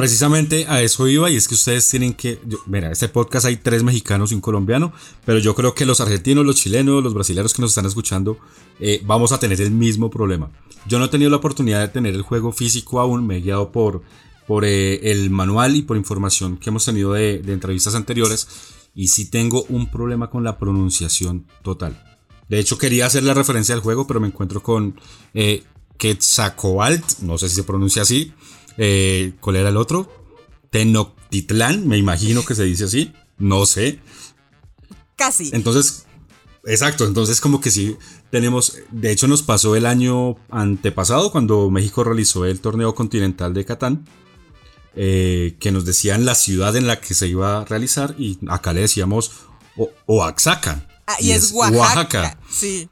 [0.00, 3.82] Precisamente a eso iba y es que ustedes tienen que, mira, este podcast hay tres
[3.82, 4.94] mexicanos y un colombiano,
[5.26, 8.38] pero yo creo que los argentinos, los chilenos, los brasileños que nos están escuchando,
[8.78, 10.50] eh, vamos a tener el mismo problema.
[10.86, 13.72] Yo no he tenido la oportunidad de tener el juego físico aún, me he guiado
[13.72, 14.00] por,
[14.46, 18.48] por eh, el manual y por información que hemos tenido de, entrevistas anteriores
[18.94, 22.02] y sí tengo un problema con la pronunciación total.
[22.48, 24.98] De hecho quería hacer la referencia al juego, pero me encuentro con
[25.34, 25.62] eh,
[25.98, 28.32] Quetzalcoatl, no sé si se pronuncia así,
[28.82, 30.10] eh, ¿Cuál era el otro?
[30.70, 34.00] Tenochtitlán, me imagino que se dice así, no sé.
[35.16, 35.50] Casi.
[35.52, 36.06] Entonces,
[36.64, 37.98] exacto, entonces como que sí
[38.30, 43.66] tenemos, de hecho nos pasó el año antepasado cuando México realizó el torneo continental de
[43.66, 44.06] Catán,
[44.96, 48.72] eh, que nos decían la ciudad en la que se iba a realizar y acá
[48.72, 49.32] le decíamos
[50.06, 50.88] Oaxaca.
[51.06, 52.38] Ah, y, es, Oaxaca.
[52.48, 52.88] Sí.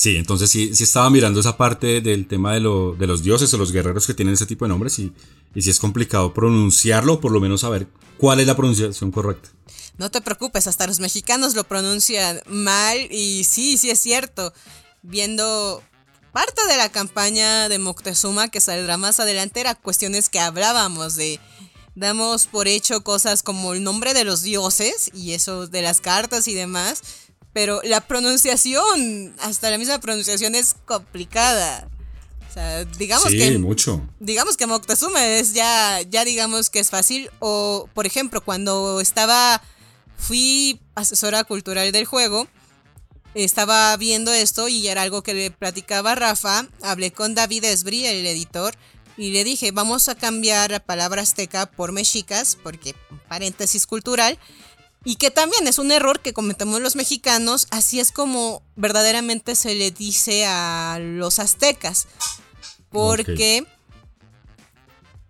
[0.00, 3.58] Sí, entonces sí, sí estaba mirando esa parte del tema de, de los dioses o
[3.58, 5.12] los guerreros que tienen ese tipo de nombres y,
[5.54, 7.86] y sí es complicado pronunciarlo por lo menos saber
[8.16, 9.50] cuál es la pronunciación correcta.
[9.98, 14.54] No te preocupes, hasta los mexicanos lo pronuncian mal y sí, sí es cierto.
[15.02, 15.82] Viendo
[16.32, 21.40] parte de la campaña de Moctezuma que saldrá más adelante era cuestiones que hablábamos de
[21.94, 26.48] damos por hecho cosas como el nombre de los dioses y eso de las cartas
[26.48, 27.02] y demás,
[27.52, 31.88] pero la pronunciación, hasta la misma pronunciación es complicada.
[32.48, 33.58] O sea, digamos sí, que.
[33.58, 34.02] mucho.
[34.18, 37.30] Digamos que Moctezuma es ya, ya digamos que es fácil.
[37.38, 39.62] O, por ejemplo, cuando estaba
[40.16, 42.46] fui asesora cultural del juego,
[43.34, 48.06] estaba viendo esto y era algo que le platicaba a Rafa, hablé con David Esbri,
[48.06, 48.74] el editor,
[49.16, 52.94] y le dije, vamos a cambiar la palabra azteca por mexicas, porque
[53.28, 54.38] paréntesis cultural,
[55.04, 59.74] y que también es un error que cometemos los mexicanos, así es como verdaderamente se
[59.74, 62.06] le dice a los aztecas,
[62.90, 63.64] porque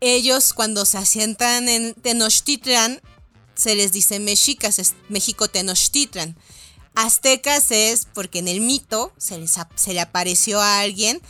[0.01, 3.01] ellos cuando se asientan en Tenochtitlan
[3.55, 6.37] se les dice mexicas, es México Tenochtitlan.
[6.95, 11.21] Aztecas es porque en el mito se, se le apareció a alguien,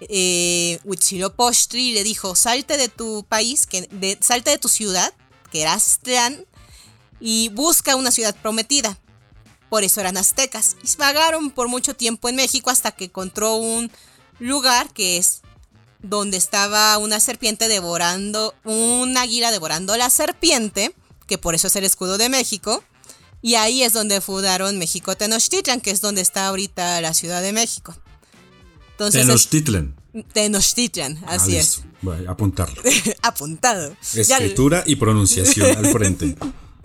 [0.00, 5.12] eh, Huitzilopochtli, y le dijo, salte de tu país, que, salte de tu ciudad,
[5.50, 6.46] que era Aztlán,
[7.20, 8.98] y busca una ciudad prometida.
[9.68, 10.76] Por eso eran aztecas.
[10.82, 13.90] Y vagaron por mucho tiempo en México hasta que encontró un
[14.38, 15.42] lugar que es
[16.00, 20.94] donde estaba una serpiente devorando, un águila devorando la serpiente
[21.28, 22.82] que por eso es el escudo de México.
[23.40, 27.52] Y ahí es donde fundaron México Tenochtitlan, que es donde está ahorita la Ciudad de
[27.52, 27.94] México.
[28.92, 29.94] Entonces, Tenochtitlan.
[30.32, 31.82] Tenochtitlan, ah, así es.
[32.02, 32.82] Voy a apuntarlo.
[33.22, 33.94] Apuntado.
[34.12, 36.34] Escritura y pronunciación al frente.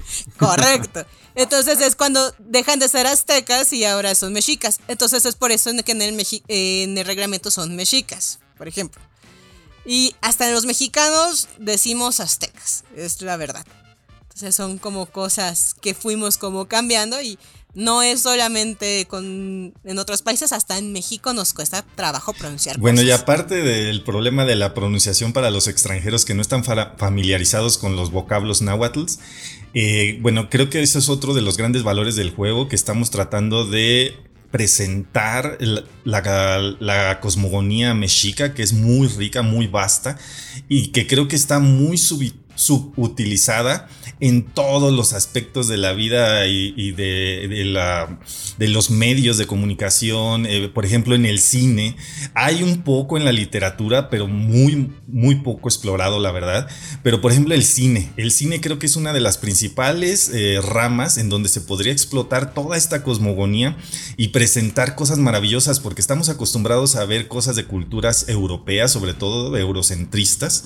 [0.37, 1.05] Correcto.
[1.35, 4.79] Entonces es cuando dejan de ser aztecas y ahora son mexicas.
[4.87, 9.01] Entonces es por eso que en el, en el reglamento son mexicas, por ejemplo.
[9.85, 13.65] Y hasta los mexicanos decimos aztecas, es la verdad.
[14.21, 17.37] Entonces son como cosas que fuimos como cambiando y
[17.73, 22.77] no es solamente con en otros países, hasta en México nos cuesta trabajo pronunciar.
[22.77, 27.77] Bueno, y aparte del problema de la pronunciación para los extranjeros que no están familiarizados
[27.77, 29.05] con los vocablos náhuatl,
[29.73, 33.09] eh, bueno, creo que ese es otro de los grandes valores del juego que estamos
[33.09, 34.13] tratando de
[34.53, 35.57] presentar
[36.03, 40.19] la, cosmogonía mexica, que es muy rica, muy vasta,
[40.69, 41.97] y que creo que está muy
[42.55, 43.87] subutilizada
[44.19, 47.65] en todos los aspectos de la vida y, de,
[48.59, 51.97] los medios de comunicación, eh, por ejemplo en el cine,
[52.33, 56.67] hay un poco en la literatura, pero muy, muy poco explorado, la verdad.
[57.03, 60.59] Pero por ejemplo el cine, el cine creo que es una de las principales eh,
[60.61, 63.77] ramas en donde se podría explotar toda esta cosmogonía
[64.15, 69.55] y presentar cosas maravillosas, porque estamos acostumbrados a ver cosas de culturas europeas, sobre todo
[69.57, 70.63] eurocentristas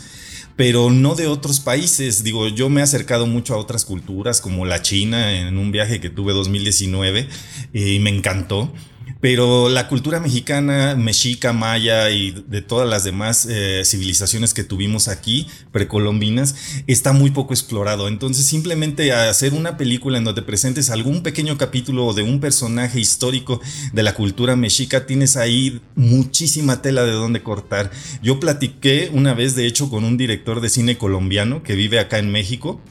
[0.57, 2.23] pero no de otros países.
[2.23, 6.01] Digo, yo me he acercado mucho a otras culturas, como la China, en un viaje
[6.01, 7.29] que tuve 2019,
[7.73, 8.73] y me encantó.
[9.19, 15.07] Pero la cultura mexicana, mexica, maya y de todas las demás eh, civilizaciones que tuvimos
[15.07, 16.55] aquí, precolombinas,
[16.87, 18.07] está muy poco explorado.
[18.07, 23.61] Entonces simplemente hacer una película en donde presentes algún pequeño capítulo de un personaje histórico
[23.93, 27.91] de la cultura mexica, tienes ahí muchísima tela de dónde cortar.
[28.21, 32.19] Yo platiqué una vez, de hecho, con un director de cine colombiano que vive acá
[32.19, 32.81] en México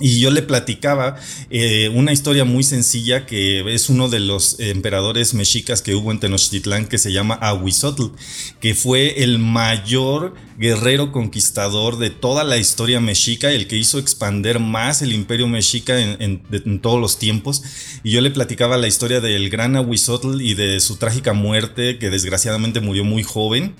[0.00, 1.16] y yo le platicaba
[1.50, 6.20] eh, una historia muy sencilla que es uno de los emperadores mexicas que hubo en
[6.20, 8.14] Tenochtitlán que se llama Ahuizotl,
[8.60, 14.60] que fue el mayor guerrero conquistador de toda la historia mexica, el que hizo expander
[14.60, 17.62] más el imperio mexica en, en todos los tiempos.
[18.04, 22.10] Y yo le platicaba la historia del gran Ahuizotl y de su trágica muerte, que
[22.10, 23.74] desgraciadamente murió muy joven.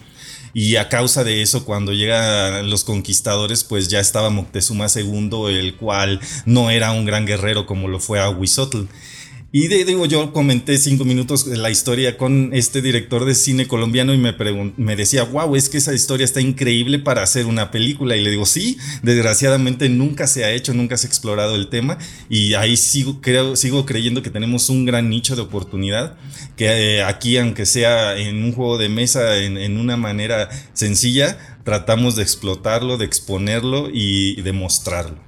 [0.55, 5.77] Y a causa de eso, cuando llegan los conquistadores, pues ya estaba Moctezuma II, el
[5.77, 8.87] cual no era un gran guerrero como lo fue Ahuizotl.
[9.51, 14.19] Y digo, yo comenté cinco minutos la historia con este director de cine colombiano y
[14.19, 14.35] me,
[14.77, 18.15] me decía, wow, es que esa historia está increíble para hacer una película.
[18.15, 21.97] Y le digo, sí, desgraciadamente nunca se ha hecho, nunca se ha explorado el tema.
[22.29, 26.19] Y ahí sigo, creo, sigo creyendo que tenemos un gran nicho de oportunidad,
[26.55, 31.39] que eh, aquí, aunque sea en un juego de mesa, en, en una manera sencilla,
[31.65, 35.28] tratamos de explotarlo, de exponerlo y de mostrarlo.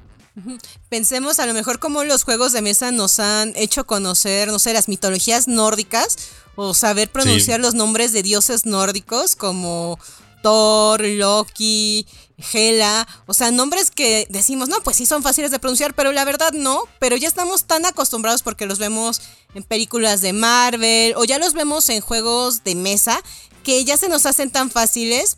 [0.89, 4.73] Pensemos a lo mejor cómo los juegos de mesa nos han hecho conocer, no sé,
[4.73, 6.17] las mitologías nórdicas
[6.55, 9.99] o saber pronunciar los nombres de dioses nórdicos como
[10.43, 12.07] Thor, Loki,
[12.53, 16.25] Hela, o sea, nombres que decimos, no, pues sí son fáciles de pronunciar, pero la
[16.25, 19.21] verdad no, pero ya estamos tan acostumbrados porque los vemos
[19.55, 23.23] en películas de Marvel o ya los vemos en juegos de mesa
[23.63, 25.37] que ya se nos hacen tan fáciles,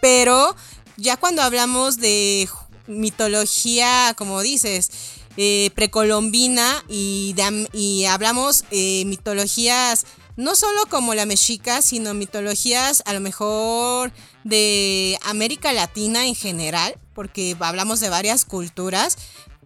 [0.00, 0.54] pero
[0.96, 2.48] ya cuando hablamos de
[2.86, 4.90] mitología, como dices,
[5.36, 7.34] eh, precolombina y,
[7.72, 15.18] y hablamos eh, mitologías no solo como la mexica, sino mitologías a lo mejor de
[15.24, 19.16] América Latina en general, porque hablamos de varias culturas,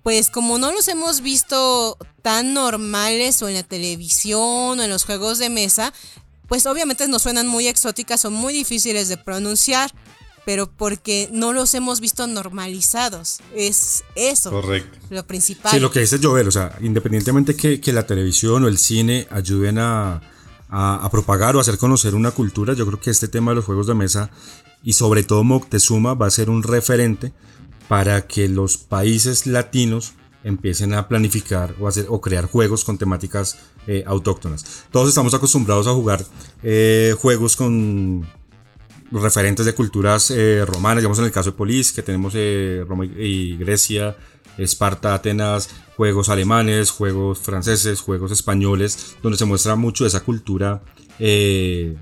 [0.03, 5.05] pues como no los hemos visto tan normales o en la televisión o en los
[5.05, 5.93] juegos de mesa,
[6.47, 9.93] pues obviamente nos suenan muy exóticas o muy difíciles de pronunciar
[10.49, 13.41] pero porque no los hemos visto normalizados.
[13.55, 14.99] Es eso Correcto.
[15.11, 15.73] lo principal.
[15.73, 19.29] Sí, lo que dice Joel, o sea, independientemente que, que la televisión o el cine
[19.31, 20.23] ayuden a,
[20.71, 23.89] a, propagar o hacer conocer una cultura, yo creo que este tema de los juegos
[23.89, 24.31] de mesa
[24.83, 27.35] y sobre todo Moctezuma va a ser un referente
[27.87, 33.59] para que los países latinos empiecen a planificar o, hacer, o crear juegos con temáticas
[33.87, 34.87] eh, autóctonas.
[34.91, 36.25] Todos estamos acostumbrados a jugar
[36.63, 38.27] eh, juegos con
[39.11, 43.05] referentes de culturas eh, romanas, digamos en el caso de Polis, que tenemos eh, Roma
[43.05, 44.17] y Grecia,
[44.59, 50.83] Esparta, Atenas, juegos alemanes, juegos franceses, juegos españoles, donde se muestra mucho esa cultura,
[51.19, 51.97] eh,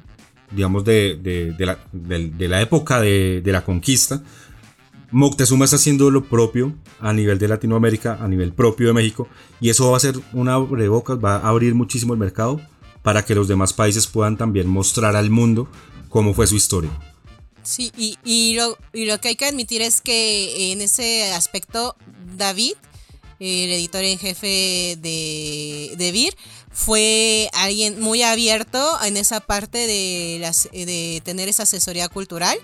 [0.51, 4.23] digamos, de, de, la, época de, la conquista.
[5.11, 9.29] Moctezuma está haciendo lo propio a nivel de Latinoamérica, a nivel propio de México,
[9.61, 12.61] y eso va a ser una abrebocas, va a abrir muchísimo el mercado
[13.03, 15.69] para que los demás países puedan también mostrar al mundo
[16.09, 16.91] cómo fue su historia.
[17.63, 21.97] Sí, y, lo, y lo que hay que admitir es que en ese aspecto
[22.37, 22.75] David,
[23.41, 26.37] el editor en jefe de, de Vir,
[26.71, 32.57] fue alguien muy abierto en esa parte de, las, de tener esa asesoría cultural,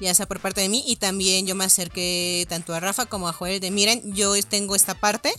[0.00, 3.28] ya sea por parte de mí, y también yo me acerqué tanto a Rafa como
[3.28, 5.32] a Joel de, miren, yo tengo esta parte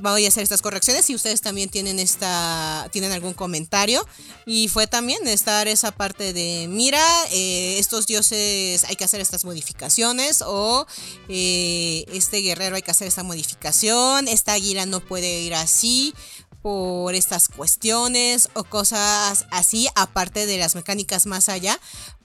[0.00, 4.06] voy a hacer estas correcciones si ustedes también tienen esta tienen algún comentario.
[4.46, 9.44] Y fue también estar esa parte de mira eh, estos dioses hay que hacer estas
[9.44, 10.86] modificaciones o
[11.28, 16.14] eh, este guerrero hay que hacer esta modificación esta águila no puede ir así
[16.62, 21.78] por estas cuestiones o cosas así aparte de las mecánicas más allá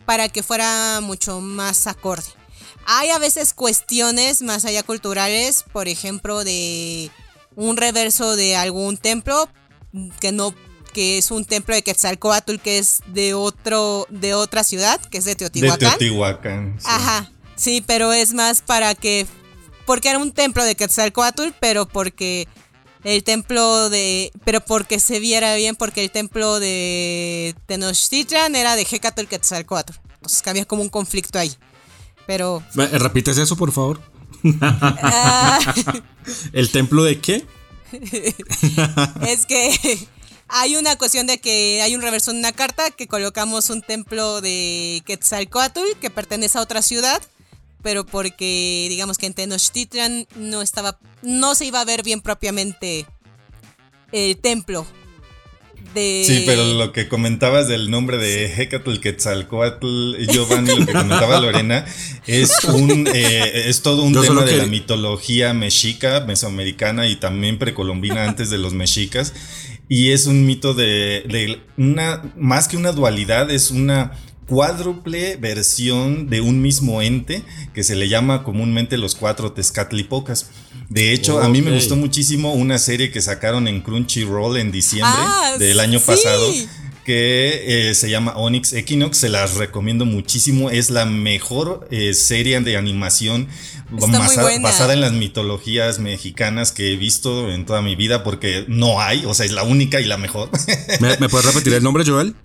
[0.06, 2.28] para que fuera mucho más acorde.
[2.86, 7.10] Hay a veces cuestiones más allá culturales, por ejemplo, de
[7.56, 9.50] un reverso de algún templo
[10.20, 10.54] que no
[10.94, 15.26] que es un templo de Quetzalcoatl que es de otro de otra ciudad, que es
[15.26, 15.80] de Teotihuacán.
[15.80, 16.78] De Teotihuacán.
[16.86, 17.32] Ajá.
[17.56, 19.28] Sí, pero es más para que
[19.86, 22.48] porque era un templo de Quetzalcoatl, pero porque
[23.04, 28.88] el templo de pero porque se viera bien porque el templo de Tenochtitlan era de
[28.90, 29.94] Hecatl Quetzalcoatl.
[30.16, 31.54] Entonces había como un conflicto ahí.
[32.26, 34.02] Pero ¿Repites eso, por favor?
[36.54, 37.46] ¿El templo de qué?
[39.28, 40.08] es que
[40.48, 44.42] hay una cuestión de que hay un reverso en una carta que colocamos un templo
[44.42, 47.22] de Quetzalcoatl que pertenece a otra ciudad,
[47.82, 53.06] pero porque digamos que en Tenochtitlan no estaba no se iba a ver bien propiamente
[54.12, 54.86] el templo
[55.94, 61.86] Sí, pero lo que comentabas del nombre de Hecatl Quetzalcoatl, Giovanni, lo que comentaba Lorena,
[62.28, 68.26] es un eh, es todo un tema de la mitología mexica, mesoamericana y también precolombina
[68.26, 69.34] antes de los mexicas.
[69.88, 74.14] Y es un mito de, de una, más que una dualidad, es una
[74.48, 80.50] cuádruple versión de un mismo ente que se le llama comúnmente los cuatro Tezcatlipocas.
[80.90, 85.14] De hecho, a mí me gustó muchísimo una serie que sacaron en Crunchyroll en diciembre
[85.16, 86.52] ah, del año pasado
[87.06, 92.60] que eh, se llama Onyx Equinox, se las recomiendo muchísimo, es la mejor eh, serie
[92.60, 93.48] de animación
[93.92, 99.24] basada, en las mitologías mexicanas que he visto en toda mi vida porque no hay,
[99.26, 100.50] o sea, es la única y la mejor.
[101.00, 102.36] ¿Me, ¿me puedes repetir el nombre, Joel?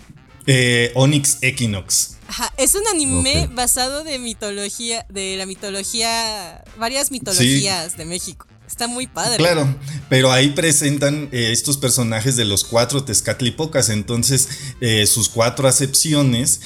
[0.46, 2.16] Eh, Onyx Equinox.
[2.56, 8.46] es un anime basado de mitología, de la mitología, varias mitologías de México.
[8.66, 9.38] Está muy padre.
[9.38, 9.74] Claro,
[10.08, 13.88] pero ahí presentan eh, estos personajes de los cuatro Tezcatlipocas.
[13.88, 14.48] Entonces,
[14.80, 16.60] eh, sus cuatro acepciones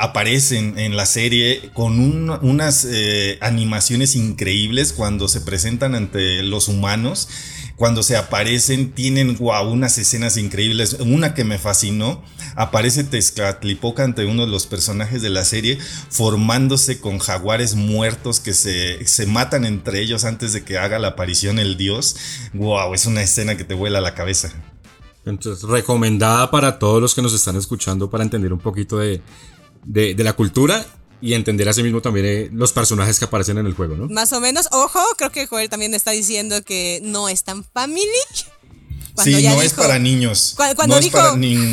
[0.00, 1.98] aparecen en la serie con
[2.42, 2.86] unas
[3.40, 7.28] animaciones increíbles cuando se presentan ante los humanos
[7.78, 10.94] cuando se aparecen tienen wow, unas escenas increíbles.
[10.94, 12.24] Una que me fascinó,
[12.56, 15.78] aparece Tezcatlipoca ante uno de los personajes de la serie
[16.10, 21.08] formándose con jaguares muertos que se, se matan entre ellos antes de que haga la
[21.08, 22.16] aparición el dios.
[22.52, 24.52] Wow, es una escena que te vuela la cabeza.
[25.24, 29.22] Entonces, recomendada para todos los que nos están escuchando para entender un poquito de,
[29.84, 30.84] de, de la cultura
[31.20, 34.08] y entender así mismo también eh, los personajes que aparecen en el juego, ¿no?
[34.08, 38.06] Más o menos, ojo, creo que Joel también está diciendo que no es tan family.
[39.16, 40.54] sí, no es para niños.
[40.56, 41.18] Cuando, no dijo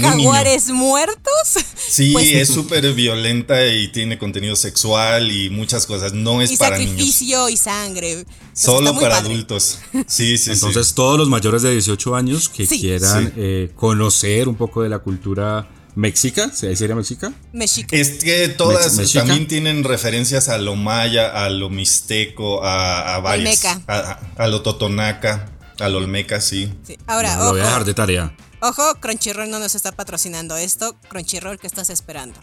[0.01, 1.31] jaguares muertos.
[1.75, 6.13] Sí, pues es súper violenta y tiene contenido sexual y muchas cosas.
[6.13, 6.93] No es para niños.
[6.93, 8.25] Sacrificio y sangre.
[8.53, 9.77] Solo para adultos.
[10.07, 14.81] Sí, sí, Entonces, todos los mayores de 18 años que quieran eh, conocer un poco
[14.81, 17.31] de la cultura Mexica, ¿ahí sería Mexica?
[17.53, 17.95] Mexica.
[17.95, 23.65] Es que todas también tienen referencias a lo maya, a lo mixteco, a, a varias.
[23.87, 26.73] A, a, lo totonaca, a lo olmeca, sí.
[27.07, 28.35] Ahora, Lo voy a dejar de tarea.
[28.59, 30.97] Ojo, Crunchyroll no nos está patrocinando esto.
[31.07, 32.39] Crunchyroll, ¿qué estás esperando?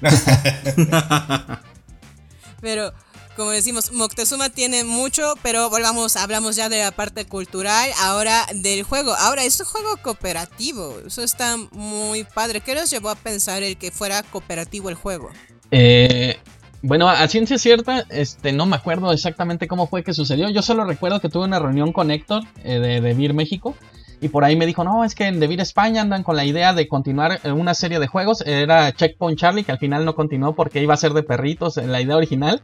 [2.60, 2.92] Pero
[3.36, 8.82] como decimos, Moctezuma tiene mucho, pero volvamos, hablamos ya de la parte cultural, ahora del
[8.82, 9.14] juego.
[9.14, 12.60] Ahora, es un juego cooperativo, eso está muy padre.
[12.60, 15.30] ¿Qué nos llevó a pensar el que fuera cooperativo el juego?
[15.70, 16.36] Eh,
[16.82, 20.50] bueno, a ciencia cierta, este, no me acuerdo exactamente cómo fue que sucedió.
[20.50, 23.74] Yo solo recuerdo que tuve una reunión con Héctor eh, de, de Vir México.
[24.20, 26.72] Y por ahí me dijo, no, es que en Devir España andan con la idea
[26.72, 28.40] de continuar una serie de juegos.
[28.46, 31.92] Era Checkpoint Charlie, que al final no continuó porque iba a ser de perritos en
[31.92, 32.62] la idea original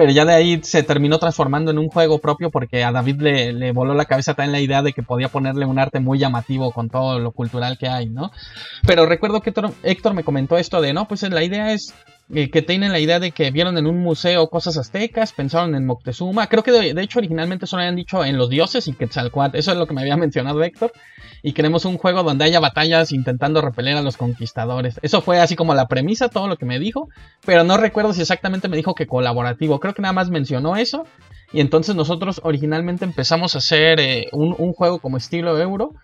[0.00, 3.72] pero ya de ahí se terminó transformando en un juego propio porque a David le,
[3.72, 6.88] voló la cabeza también la idea de que podía ponerle un arte muy llamativo con
[6.88, 8.32] todo lo cultural que hay, ¿no?
[8.86, 11.92] Pero recuerdo que Héctor, me comentó esto de, no, pues la idea es
[12.34, 15.84] eh, que tienen la idea de que vieron en un museo cosas aztecas, pensaron en
[15.84, 19.72] Moctezuma, creo que de, hecho originalmente solo habían dicho en los dioses y Quetzalcoatl, eso
[19.72, 20.92] es lo que me había mencionado Héctor,
[21.42, 24.98] y queremos un juego donde haya batallas intentando repeler a los conquistadores.
[25.02, 27.08] Eso fue así como la premisa, todo lo que me dijo,
[27.44, 31.04] pero no recuerdo si exactamente me dijo que colaborativo, creo que nada más mencionó eso.
[31.52, 35.94] Y entonces nosotros originalmente empezamos a hacer eh, un, juego como estilo euro,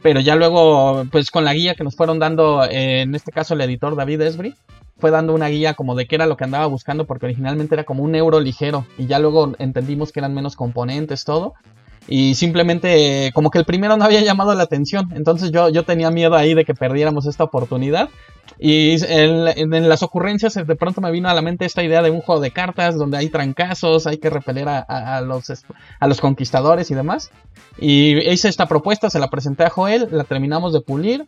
[0.00, 3.54] pero ya luego, pues con la guía que nos fueron dando, eh, en este caso
[3.54, 4.54] el editor David Esbri,
[4.98, 7.82] fue dando una guía como de qué era lo que andaba buscando, porque originalmente era
[7.82, 11.54] como un euro ligero, y ya luego entendimos que eran menos componentes, todo
[12.08, 16.10] y simplemente como que el primero no había llamado la atención, entonces yo, yo tenía
[16.10, 18.08] miedo ahí de que perdiéramos esta oportunidad
[18.58, 22.20] y en, las ocurrencias de pronto me vino a la mente esta idea de un
[22.20, 25.64] juego de cartas donde hay trancazos, hay que repeler a, los,
[25.98, 27.30] a los conquistadores y demás.
[27.78, 31.26] Y hice esta propuesta, se la presenté a Joel, la terminamos de pulir.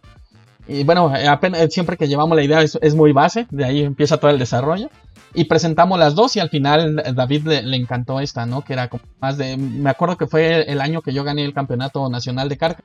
[0.68, 4.30] Y bueno, apenas, siempre que llevamos la idea es muy base, de ahí empieza todo
[4.30, 4.88] el desarrollo
[5.34, 8.62] y presentamos las dos y al final David le, encantó esta, ¿no?
[8.62, 9.56] Que era como más de...
[9.56, 12.84] Me acuerdo que fue el año que yo gané el campeonato nacional de carga.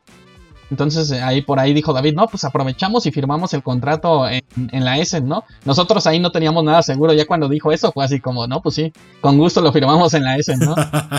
[0.72, 4.44] Entonces eh, ahí por ahí dijo David, no, pues aprovechamos y firmamos el contrato en,
[4.72, 5.44] la Essen, ¿no?
[5.66, 8.76] Nosotros ahí no teníamos nada seguro, ya cuando dijo eso fue así como, no, pues
[8.76, 10.76] sí, con gusto lo firmamos en la Essen, ¿no?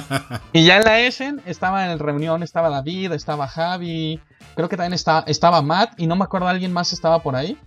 [0.53, 4.21] y ya en la Essen estaba en reunión, estaba David, estaba Javi,
[4.55, 7.59] creo que también estaba, estaba Matt y no me acuerdo, alguien más estaba por ahí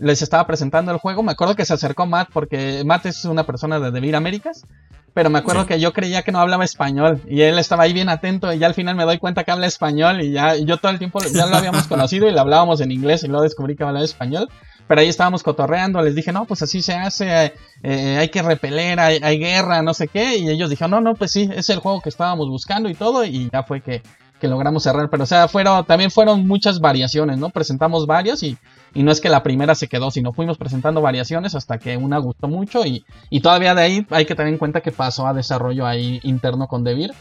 [0.00, 1.22] les estaba presentando el juego.
[1.22, 4.64] Me acuerdo que se acercó Matt porque Matt es una persona de Devir Américas.
[5.12, 8.08] Pero me acuerdo que yo creía que no hablaba español y él estaba ahí bien
[8.08, 10.92] atento y ya al final me doy cuenta que habla español y ya yo todo
[10.92, 13.82] el tiempo ya lo habíamos conocido y le hablábamos en inglés y luego descubrí que
[13.82, 14.48] hablaba español.
[14.86, 18.98] Pero ahí estábamos cotorreando, les dije, no, pues así se hace, eh, hay que repeler,
[18.98, 20.36] hay, hay, guerra, no sé qué.
[20.36, 23.24] Y ellos dijeron, no, no, pues sí, es el juego que estábamos buscando y todo.
[23.24, 24.02] Y ya fue que,
[24.40, 25.08] que logramos cerrar.
[25.08, 27.50] Pero o sea, fueron, también fueron muchas variaciones, ¿no?
[27.50, 28.58] Presentamos varios y
[28.94, 32.18] y no es que la primera se quedó, sino fuimos presentando variaciones hasta que una
[32.18, 35.34] gustó mucho y, y todavía de ahí hay que tener en cuenta que pasó a
[35.34, 37.12] desarrollo ahí interno con Devir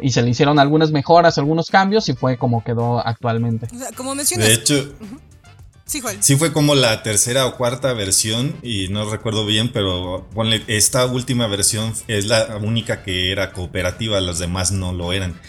[0.00, 3.68] y se le hicieron algunas mejoras, algunos cambios y fue como quedó actualmente.
[3.96, 4.48] como mencionas.
[4.48, 4.92] De hecho,
[5.84, 10.62] sí, sí, fue como la tercera o cuarta versión y no recuerdo bien, pero ponle,
[10.66, 15.40] esta última versión es la única que era cooperativa, los demás no lo eran.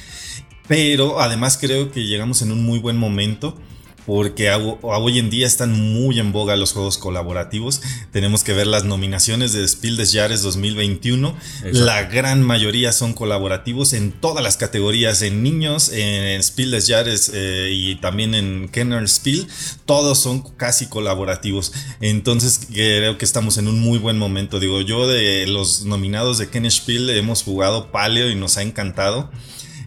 [0.67, 3.57] Pero además creo que llegamos en un muy buen momento
[4.05, 4.51] porque
[4.81, 7.81] hoy en día están muy en boga los juegos colaborativos.
[8.11, 11.35] Tenemos que ver las nominaciones de Spiel des Jahres 2021.
[11.71, 17.31] La gran mayoría son colaborativos en todas las categorías, en niños, en Spiel des Jahres
[17.33, 19.47] eh, y también en Kenner Spiel.
[19.85, 21.73] Todos son casi colaborativos.
[22.01, 24.59] Entonces creo que estamos en un muy buen momento.
[24.59, 29.31] Digo, yo de los nominados de Kenner Spiel hemos jugado Paleo y nos ha encantado.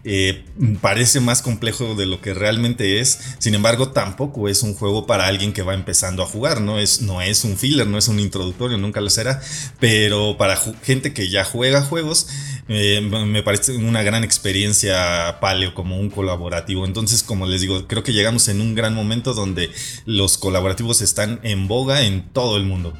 [0.03, 0.45] Eh,
[0.81, 3.19] parece más complejo de lo que realmente es.
[3.39, 6.61] Sin embargo, tampoco es un juego para alguien que va empezando a jugar.
[6.61, 9.41] No es, no es un filler, no es un introductorio, nunca lo será.
[9.79, 12.27] Pero para gente que ya juega juegos,
[12.67, 16.85] eh, me parece una gran experiencia Paleo como un colaborativo.
[16.85, 19.71] Entonces, como les digo, creo que llegamos en un gran momento donde
[20.05, 22.93] los colaborativos están en boga en todo el mundo.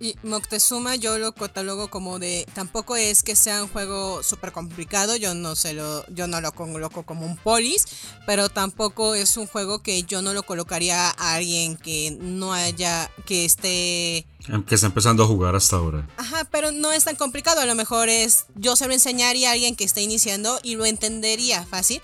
[0.00, 5.16] Y Moctezuma yo lo catalogo como de tampoco es que sea un juego súper complicado,
[5.16, 7.84] yo no se lo yo no lo coloco como un polis,
[8.26, 13.10] pero tampoco es un juego que yo no lo colocaría a alguien que no haya
[13.26, 14.26] que esté
[14.66, 16.08] que está empezando a jugar hasta ahora.
[16.16, 19.52] Ajá, pero no es tan complicado, a lo mejor es yo se lo enseñaría a
[19.52, 22.00] alguien que está iniciando y lo entendería fácil,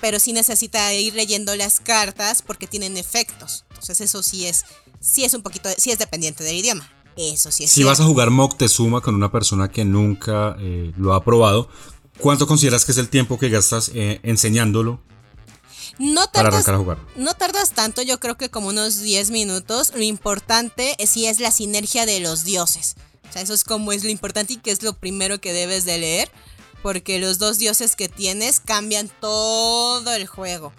[0.00, 3.64] pero sí necesita ir leyendo las cartas porque tienen efectos.
[3.70, 4.64] Entonces eso sí es
[5.00, 6.90] sí es un poquito sí es dependiente del idioma.
[7.18, 11.14] Eso sí es Si vas a jugar Moctezuma con una persona que nunca eh, lo
[11.14, 11.68] ha probado,
[12.18, 15.00] ¿cuánto consideras que es el tiempo que gastas eh, enseñándolo
[15.98, 16.98] no tardas, para arrancar a jugar?
[17.16, 19.92] No tardas tanto, yo creo que como unos 10 minutos.
[19.96, 22.94] Lo importante es si es la sinergia de los dioses.
[23.28, 25.84] O sea, eso es como es lo importante y que es lo primero que debes
[25.84, 26.30] de leer.
[26.84, 30.72] Porque los dos dioses que tienes cambian todo el juego.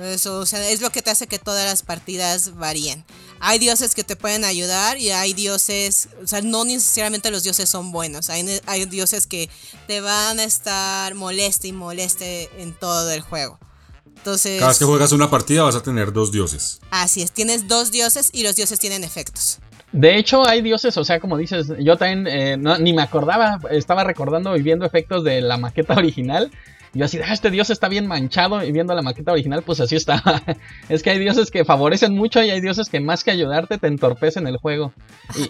[0.00, 3.04] Eso, o sea, es lo que te hace que todas las partidas varíen.
[3.44, 7.68] Hay dioses que te pueden ayudar y hay dioses, o sea, no necesariamente los dioses
[7.68, 8.30] son buenos.
[8.30, 9.50] Hay, hay dioses que
[9.88, 13.58] te van a estar moleste y moleste en todo el juego.
[14.06, 16.78] Entonces, Cada vez que juegas una partida vas a tener dos dioses.
[16.92, 19.58] Así es, tienes dos dioses y los dioses tienen efectos.
[19.90, 23.58] De hecho, hay dioses, o sea, como dices, yo también eh, no, ni me acordaba,
[23.72, 26.52] estaba recordando y viendo efectos de la maqueta original
[26.94, 29.96] yo así, ah, este dios está bien manchado y viendo la maqueta original, pues así
[29.96, 30.22] está.
[30.90, 33.86] es que hay dioses que favorecen mucho y hay dioses que más que ayudarte te
[33.86, 34.92] entorpecen el juego.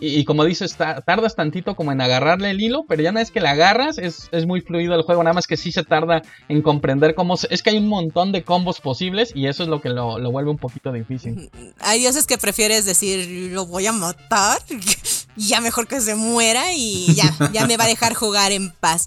[0.00, 3.40] Y, como dices, tardas tantito como en agarrarle el hilo, pero ya una vez que
[3.40, 7.14] la agarras es, muy fluido el juego, nada más que sí se tarda en comprender
[7.14, 7.34] cómo...
[7.50, 10.30] es que hay un montón de combos posibles y eso es lo que lo, lo
[10.30, 11.50] vuelve un poquito difícil.
[11.80, 14.60] Hay dioses que prefieres decir, lo voy a matar
[15.36, 19.06] ya mejor que se muera y ya, ya me va a dejar jugar en paz.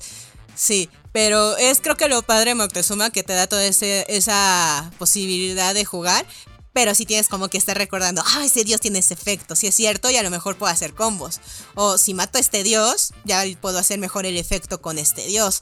[0.56, 5.74] Sí, pero es creo que lo padre de Moctezuma que te da toda esa posibilidad
[5.74, 6.26] de jugar.
[6.74, 9.76] Pero si tienes como que estar recordando, ah, ese dios tiene ese efecto, si es
[9.76, 11.40] cierto, y a lo mejor puedo hacer combos.
[11.74, 15.62] O si mato a este dios, ya puedo hacer mejor el efecto con este dios.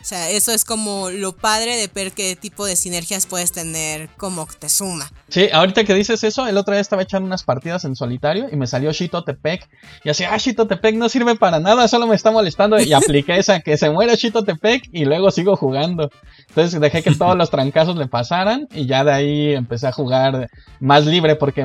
[0.00, 4.08] O sea, eso es como lo padre de ver qué tipo de sinergias puedes tener
[4.16, 5.10] con Moctezuma.
[5.28, 8.56] Sí, ahorita que dices eso, el otro día estaba echando unas partidas en solitario y
[8.56, 9.68] me salió Shito Tepec.
[10.04, 12.80] Y así, ah, Shito Tepec no sirve para nada, solo me está molestando.
[12.80, 16.10] Y apliqué esa, que se muera Shito Tepec y luego sigo jugando.
[16.58, 20.50] Entonces dejé que todos los trancazos le pasaran y ya de ahí empecé a jugar
[20.80, 21.64] más libre porque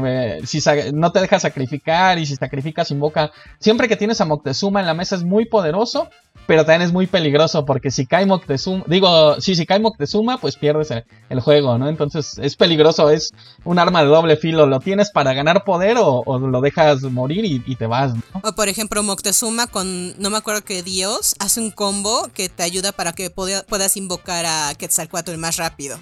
[0.93, 3.31] no te deja sacrificar y si sacrificas invoca.
[3.59, 6.09] Siempre que tienes a Moctezuma en la mesa es muy poderoso,
[6.45, 10.57] pero también es muy peligroso porque si cae Moctezuma, digo, sí, si cae Moctezuma, pues
[10.57, 10.91] pierdes
[11.29, 11.89] el, juego, ¿no?
[11.89, 13.31] Entonces es peligroso, es
[13.63, 14.67] un arma de doble filo.
[14.67, 18.13] ¿Lo tienes para ganar poder o, lo dejas morir y, te vas,
[18.43, 22.63] O por ejemplo, Moctezuma con, no me acuerdo qué dios, hace un combo que te
[22.63, 25.97] ayuda para que puedas invocar a Quetzalcoatl más rápido.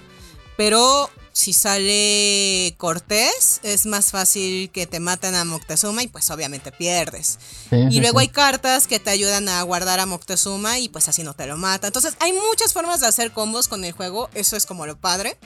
[0.56, 6.72] Pero si sale Cortés, es más fácil que te maten a Moctezuma y pues obviamente
[6.72, 7.38] pierdes.
[7.70, 11.34] y luego hay cartas que te ayudan a guardar a Moctezuma y pues así no
[11.34, 11.86] te lo mata.
[11.86, 15.38] Entonces hay muchas formas de hacer combos con el juego, eso es como lo padre.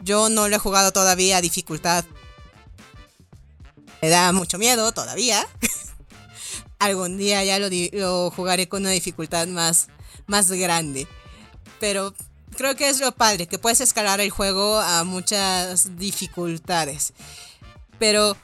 [0.00, 2.04] Yo no lo he jugado todavía a dificultad.
[4.02, 5.46] Me da mucho miedo todavía.
[6.78, 9.88] Algún día ya lo, lo, jugaré con una dificultad más,
[10.26, 11.08] más grande.
[11.80, 12.14] Pero
[12.54, 17.12] creo que es lo padre, que puedes escalar el juego a muchas dificultades.
[17.98, 18.36] Pero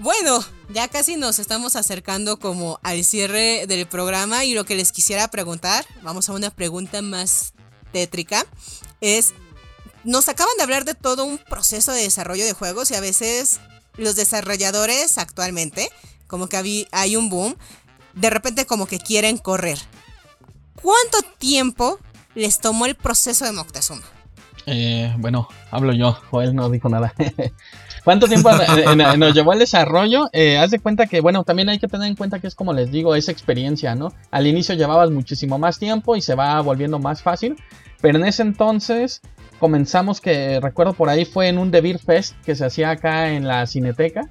[0.00, 4.90] bueno, ya casi nos estamos acercando como al cierre del programa y lo que les
[4.90, 7.52] quisiera preguntar, vamos a una pregunta más
[7.92, 8.46] tétrica,
[9.00, 9.34] es,
[10.04, 13.60] nos acaban de hablar de todo un proceso de desarrollo de juegos y a veces
[13.96, 15.90] los desarrolladores actualmente,
[16.26, 17.56] como que hay un boom,
[18.14, 19.78] de repente como que quieren correr.
[20.80, 22.00] ¿Cuánto tiempo
[22.34, 24.02] les tomó el proceso de Moctezuma?
[24.66, 27.14] Eh, bueno, hablo yo, Joel no dijo nada.
[28.04, 28.50] ¿Cuánto tiempo
[29.16, 30.28] nos llevó el desarrollo?
[30.32, 32.72] Eh, haz de cuenta que, bueno, también hay que tener en cuenta que es como
[32.72, 34.12] les digo, esa experiencia, ¿no?
[34.30, 37.56] Al inicio llevabas muchísimo más tiempo y se va volviendo más fácil,
[38.00, 39.20] pero en ese entonces
[39.60, 43.46] comenzamos que, recuerdo por ahí, fue en un The Fest que se hacía acá en
[43.46, 44.28] la Cineteca.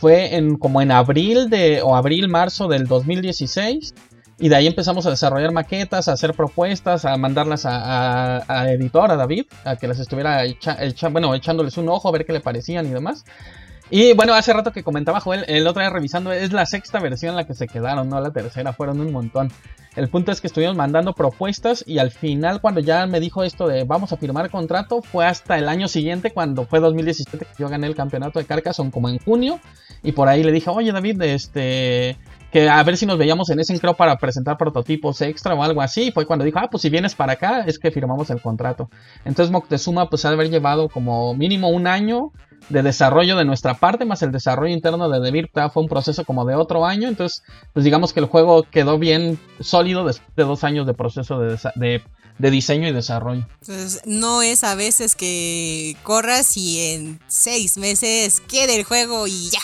[0.00, 3.94] Fue en, como en abril de, o abril, marzo del 2016.
[4.40, 9.16] Y de ahí empezamos a desarrollar maquetas, a hacer propuestas, a mandarlas a, editor, a
[9.16, 10.44] David, a que las estuviera
[11.10, 13.24] bueno, echándoles un ojo, a ver qué le parecían y demás.
[13.90, 17.34] Y bueno, hace rato que comentaba Joel, el otro día revisando, es la sexta versión
[17.34, 19.50] la que se quedaron, no la tercera, fueron un montón.
[19.96, 23.66] El punto es que estuvimos mandando propuestas y al final cuando ya me dijo esto
[23.66, 27.68] de vamos a firmar contrato, fue hasta el año siguiente cuando fue 2017 que yo
[27.68, 29.58] gané el campeonato de Carcassonne como en junio
[30.04, 32.16] y por ahí le dije, oye David, este
[32.52, 35.82] que a ver si nos veíamos en ese Crow para presentar prototipos extra o algo
[35.82, 36.08] así.
[36.08, 38.88] Y fue cuando dijo, ah, pues si vienes para acá, es que firmamos el contrato.
[39.24, 42.32] Entonces Moctezuma, pues ha de haber llevado como mínimo un año
[42.70, 46.44] de desarrollo de nuestra parte, más el desarrollo interno de Devir fue un proceso como
[46.44, 47.08] de otro año.
[47.08, 47.42] Entonces,
[47.72, 52.02] pues digamos que el juego quedó bien sólido después de dos años de proceso de,
[52.38, 53.46] diseño y desarrollo.
[53.60, 59.50] Entonces, no es a veces que corras y en seis meses quede el juego y
[59.50, 59.60] ya.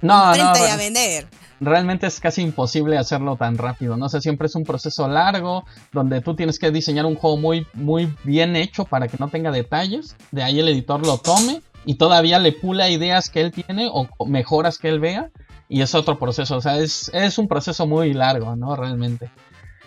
[0.00, 1.28] No, a vender
[1.62, 4.08] realmente es casi imposible hacerlo tan rápido, ¿no?
[4.08, 8.12] sé siempre es un proceso largo donde tú tienes que diseñar un juego muy, muy
[8.24, 12.38] bien hecho para que no tenga detalles, de ahí el editor lo tome y todavía
[12.38, 15.30] le pula ideas que él tiene o mejoras que él vea
[15.68, 18.76] y es otro proceso, o sea, es, es un proceso muy largo, ¿no?
[18.76, 19.30] Realmente.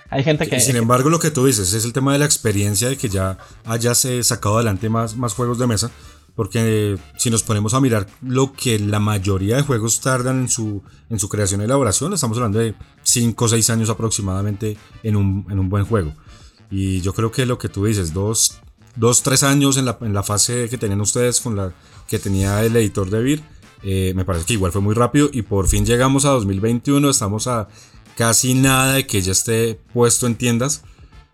[0.09, 0.59] Hay gente que...
[0.59, 3.37] sin embargo, lo que tú dices es el tema de la experiencia de que ya
[3.65, 5.91] hayas sacado adelante más, más juegos de mesa
[6.35, 10.83] porque si nos ponemos a mirar lo que la mayoría de juegos tardan en su,
[11.09, 15.45] en su creación y elaboración, estamos hablando de 5 o 6 años aproximadamente en un,
[15.49, 16.13] en un, buen juego.
[16.69, 18.59] Y yo creo que lo que tú dices, 2,
[19.23, 21.73] 3 años en la, en la, fase que tenían ustedes con la
[22.07, 23.43] que tenía el editor de Vir,
[23.83, 27.47] eh, me parece que igual fue muy rápido y por fin llegamos a 2021, estamos
[27.47, 27.69] a
[28.17, 30.83] casi nada de que ya esté puesto en tiendas.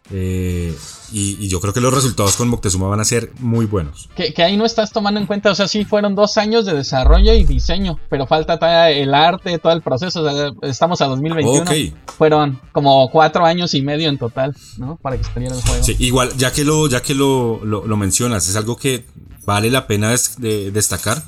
[0.10, 0.76] Eh,
[1.12, 4.10] y, yo creo que los resultados con Moctezuma van a ser muy buenos.
[4.16, 7.34] Que, ahí no estás tomando en cuenta, o sea, sí fueron dos años de desarrollo
[7.34, 10.26] y diseño, pero falta el arte, todo el proceso.
[10.64, 11.94] estamos a 2021.
[12.18, 14.98] Fueron como cuatro años y medio en total, ¿no?
[14.98, 15.84] Para que se el juego.
[15.84, 17.62] Sí, igual, ya que lo, ya que lo,
[17.98, 19.06] mencionas, es algo que
[19.46, 21.24] vale la pena destacar.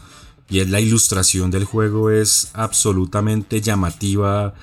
[0.49, 4.53] Y es la ilustración del juego, es absolutamente llamativa.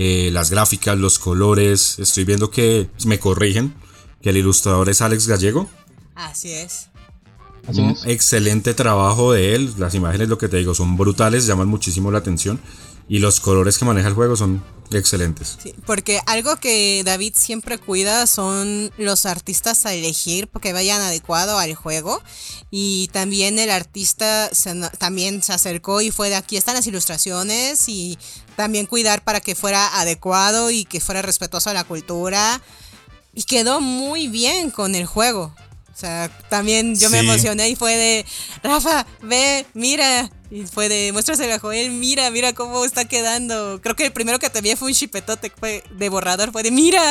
[0.00, 1.98] Eh, las gráficas, los colores.
[1.98, 3.74] Estoy viendo que me corrigen
[4.22, 5.68] que el ilustrador es Alex Gallego.
[6.14, 6.90] Así es.
[7.66, 9.74] Un excelente trabajo de él.
[9.76, 12.60] Las imágenes, lo que te digo, son brutales, llaman muchísimo la atención.
[13.08, 15.58] Y los colores que maneja el juego son excelentes.
[15.62, 21.58] Sí, porque algo que David siempre cuida son los artistas a elegir porque vayan adecuado
[21.58, 22.22] al juego.
[22.70, 24.50] Y también el artista
[24.98, 28.18] también se acercó y fue de aquí están las ilustraciones y
[28.56, 32.60] también cuidar para que fuera adecuado y que fuera respetuoso a la cultura.
[33.34, 35.54] Y quedó muy bien con el juego.
[35.94, 38.26] O sea, también yo me emocioné y fue de,
[38.62, 40.30] Rafa, ve, mira.
[40.50, 43.80] Y fue de, muéstraselo a Joel, mira, mira cómo está quedando.
[43.82, 46.70] Creo que el primero que te vi fue un chipetote fue de borrador, fue de,
[46.70, 47.02] mira.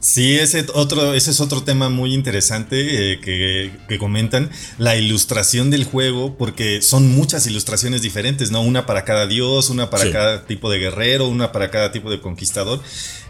[0.00, 5.84] Sí, ese, otro, ese es otro tema muy interesante eh, que, comentan, la ilustración del
[5.84, 8.62] juego, porque son muchas ilustraciones diferentes, ¿no?
[8.62, 12.18] Una para cada dios, una para cada tipo de guerrero, una para cada tipo de
[12.18, 12.80] conquistador.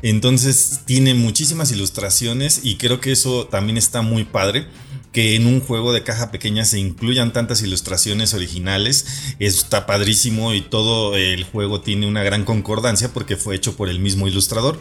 [0.03, 4.68] Entonces tiene muchísimas ilustraciones y creo que eso también está muy padre
[5.12, 9.34] que en un juego de caja pequeña se incluyan tantas ilustraciones originales.
[9.38, 13.98] Está padrísimo y todo el juego tiene una gran concordancia porque fue hecho por el
[13.98, 14.80] mismo ilustrador.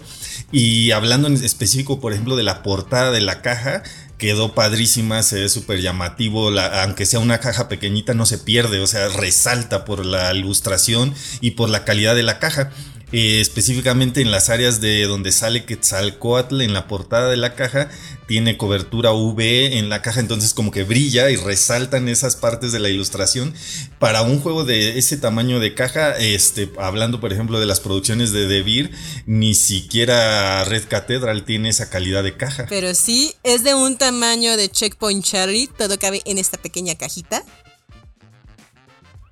[0.51, 3.83] Y hablando en específico, por ejemplo, de la portada de la caja,
[4.19, 8.87] quedó padrísima, se ve súper llamativo, aunque sea una caja pequeñita no se pierde, o
[8.87, 12.71] sea, resalta por la ilustración y por la calidad de la caja.
[13.11, 17.89] Eh, específicamente en las áreas de donde sale Quetzalcoatl en la portada de la caja,
[18.29, 19.39] tiene cobertura UV
[19.79, 23.55] en la caja, entonces como que brilla y resaltan esas partes de la ilustración.
[23.97, 28.31] Para un juego de ese tamaño de caja, este, hablando por ejemplo de las producciones
[28.31, 28.91] de Devir,
[29.25, 32.67] ni siquiera Red Cathedral tiene esa calidad de caja.
[32.69, 37.43] Pero sí, es de un tamaño de Checkpoint Charlie, todo cabe en esta pequeña cajita.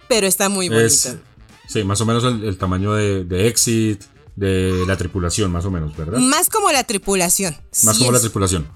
[0.09, 1.19] Pero está muy bonito.
[1.67, 4.01] Sí, más o menos el, tamaño de, Exit,
[4.37, 6.19] de la tripulación, más o menos, ¿verdad?
[6.19, 7.57] Más como la tripulación.
[7.83, 8.67] Más como la tripulación.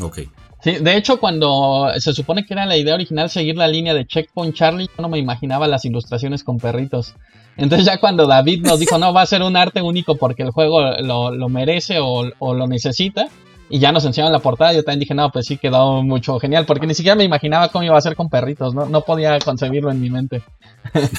[0.00, 0.18] Ok.
[0.62, 4.04] Sí, de hecho, cuando se supone que era la idea original seguir la línea de
[4.04, 7.14] Checkpoint Charlie, yo no me imaginaba las ilustraciones con perritos.
[7.56, 10.50] Entonces ya cuando David nos dijo, no, va a ser un arte único porque el
[10.50, 13.28] juego lo, merece o, o, lo necesita,
[13.68, 16.66] y ya nos enseñaron la portada, yo también dije, no, pues sí, quedó mucho genial,
[16.66, 19.90] porque ni siquiera me imaginaba cómo iba a ser con perritos, no, no podía concebirlo
[19.90, 20.42] en mi mente.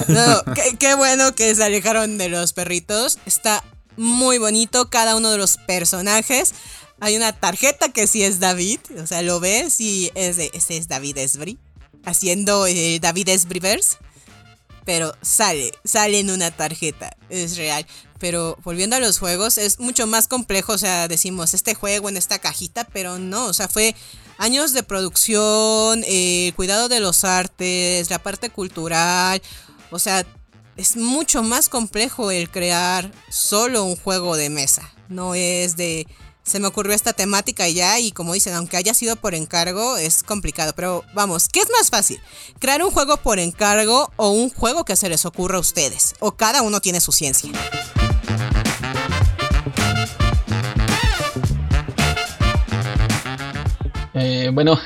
[0.08, 3.62] No, qué, bueno que se alejaron de los perritos, está
[3.98, 6.54] muy bonito cada uno de los personajes.
[7.00, 10.88] Hay una tarjeta que sí es David, o sea, lo ves y es de, es
[10.88, 11.58] David Esbri,
[12.04, 13.98] haciendo eh, David Esbriverse
[14.88, 17.86] pero sale, sale en una tarjeta, es real.
[18.18, 22.16] Pero volviendo a los juegos, es mucho más complejo, o sea, decimos este juego en
[22.16, 23.94] esta cajita, pero no, o sea, fue
[24.38, 29.42] años de producción, eh, cuidado de los artes, la parte cultural.
[29.90, 30.24] O sea,
[30.78, 34.88] es mucho más complejo el crear solo un juego de mesa.
[35.08, 36.06] No es de
[36.44, 40.22] se me ocurrió esta temática ya y como dicen, aunque haya sido por encargo, es
[40.22, 40.72] complicado.
[40.74, 42.20] Pero vamos, ¿qué es más fácil?
[42.60, 46.14] ¿Crear un juego por encargo o un juego que se les ocurra a ustedes?
[46.20, 47.50] ¿O cada uno tiene su ciencia?
[54.14, 54.78] Eh, bueno,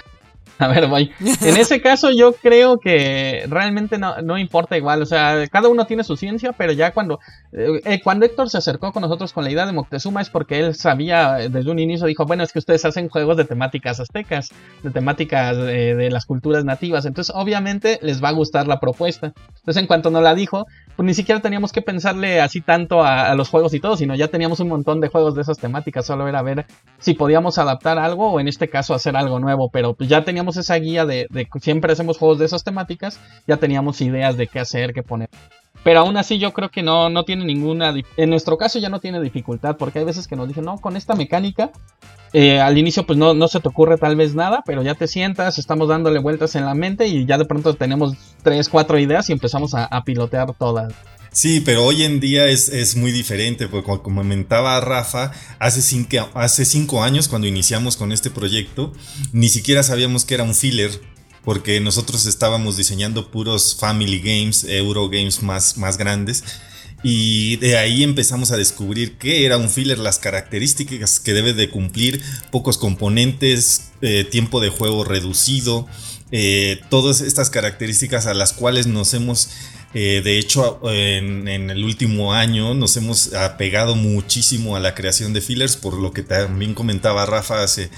[0.66, 1.10] A ver, voy.
[1.20, 5.02] En ese caso yo creo que realmente no, importa igual.
[5.02, 7.18] O sea, cada uno tiene su ciencia, pero ya cuando,
[7.52, 10.60] eh, eh, cuando Héctor se acercó con nosotros con la idea de Moctezuma es porque
[10.60, 14.50] él sabía desde un inicio, dijo, bueno, es que ustedes hacen juegos de temáticas aztecas,
[14.82, 17.06] de temáticas de, las culturas nativas.
[17.06, 19.32] Entonces, obviamente les va a gustar la propuesta.
[19.48, 23.34] Entonces, en cuanto nos la dijo, pues ni siquiera teníamos que pensarle así tanto a,
[23.34, 26.06] los juegos y todo, sino ya teníamos un montón de juegos de esas temáticas.
[26.06, 26.66] Solo era ver
[26.98, 29.70] si podíamos adaptar algo o en este caso hacer algo nuevo.
[29.72, 31.28] Pero pues ya teníamos esa guía de,
[31.60, 35.28] siempre hacemos juegos de esas temáticas, ya teníamos ideas de qué hacer, qué poner.
[35.84, 37.92] Pero aún así yo creo que no, no tiene ninguna...
[38.16, 40.96] En nuestro caso ya no tiene dificultad, porque hay veces que nos dicen, no, con
[40.96, 41.70] esta mecánica,
[42.32, 45.08] eh, al inicio pues no, no se te ocurre tal vez nada, pero ya te
[45.08, 49.28] sientas, estamos dándole vueltas en la mente y ya de pronto tenemos tres, cuatro ideas
[49.28, 50.94] y empezamos a pilotear todas.
[51.32, 57.28] Sí, pero hoy en día es, muy diferente, porque como comentaba Rafa, hace cinco, años
[57.28, 58.92] cuando iniciamos con este proyecto,
[59.32, 61.00] ni siquiera sabíamos que era un filler,
[61.42, 66.44] porque nosotros estábamos diseñando puros family games, Eurogames más, más grandes.
[67.02, 71.70] Y de ahí empezamos a descubrir qué era un filler, las características que debe de
[71.70, 72.22] cumplir,
[72.52, 75.88] pocos componentes, eh, tiempo de juego reducido,
[76.30, 79.48] eh, todas estas características a las cuales nos hemos
[79.94, 85.40] eh, de hecho, en, el último año nos hemos apegado muchísimo a la creación de
[85.40, 87.90] fillers, por lo que también comentaba Rafa hace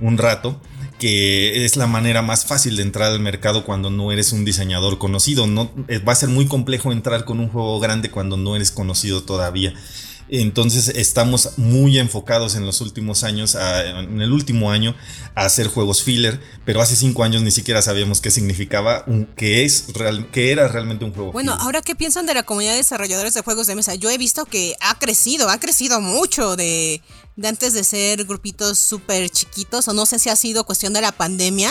[0.00, 0.60] un rato,
[0.98, 4.98] que es la manera más fácil de entrar al mercado cuando no eres un diseñador
[4.98, 5.46] conocido.
[5.46, 8.70] No, eh, va a ser muy complejo entrar con un juego grande cuando no eres
[8.70, 9.74] conocido todavía.
[10.34, 14.96] Entonces estamos muy enfocados en los últimos años, en el último año,
[15.34, 19.04] a hacer juegos filler, pero hace cinco años ni siquiera sabíamos qué significaba,
[19.36, 21.32] qué es real, qué era realmente un juego.
[21.32, 23.94] Bueno, ahora qué piensan de la comunidad de desarrolladores de juegos de mesa.
[23.94, 27.02] Yo he visto que ha crecido, ha crecido mucho de,
[27.36, 31.02] de antes de ser grupitos súper chiquitos, o no sé si ha sido cuestión de
[31.02, 31.70] la pandemia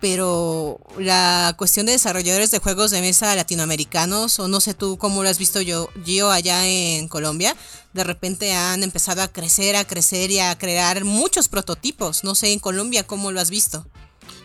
[0.00, 5.22] pero la cuestión de desarrolladores de juegos de mesa latinoamericanos, o no sé tú cómo
[5.22, 7.56] lo has visto yo, yo allá en Colombia,
[7.92, 12.22] de repente han empezado a crecer, a crecer y a crear muchos prototipos.
[12.22, 13.86] No sé en Colombia cómo lo has visto.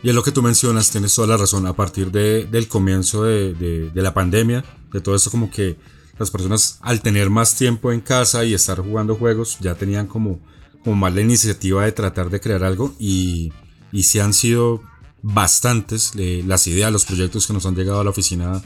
[0.01, 1.65] Y es lo que tú mencionas, tienes toda la razón.
[1.67, 5.77] A partir de, del comienzo de, de, la pandemia, de todo esto, como que
[6.17, 10.39] las personas al tener más tiempo en casa y estar jugando juegos, ya tenían como,
[10.83, 13.53] como más la iniciativa de tratar de crear algo y,
[13.91, 14.81] y se han sido
[15.23, 18.61] bastantes las ideas, los proyectos que nos han llegado a la oficina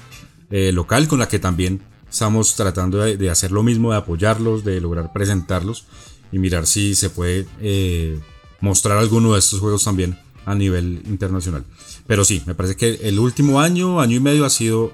[0.49, 4.81] eh, local, con la que también estamos tratando de, hacer lo mismo, de apoyarlos, de
[4.81, 5.85] lograr presentarlos
[6.31, 8.19] y mirar si se puede eh,
[8.59, 11.63] mostrar alguno de estos juegos también a nivel internacional.
[12.07, 14.91] Pero sí, me parece que el último año, año y medio ha sido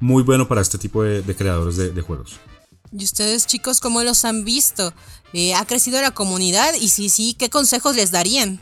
[0.00, 2.38] muy bueno para este tipo de, creadores de, juegos.
[2.92, 4.92] ¿Y ustedes chicos cómo los han visto?
[5.32, 6.74] Eh, ¿Ha crecido la comunidad?
[6.80, 8.60] Y si sí, ¿qué consejos les darían?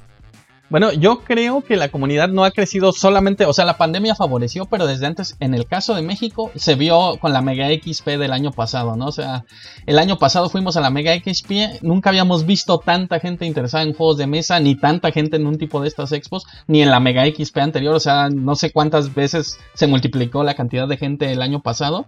[0.70, 4.64] Bueno, yo creo que la comunidad no ha crecido solamente, o sea, la pandemia favoreció,
[4.64, 8.32] pero desde antes, en el caso de México, se vio con la Mega XP del
[8.32, 9.06] año pasado, ¿no?
[9.06, 9.44] O sea,
[9.84, 13.92] el año pasado fuimos a la Mega XP, nunca habíamos visto tanta gente interesada en
[13.92, 16.98] juegos de mesa, ni tanta gente en un tipo de estas expos, ni en la
[16.98, 21.30] Mega XP anterior, o sea, no sé cuántas veces se multiplicó la cantidad de gente
[21.30, 22.06] el año pasado.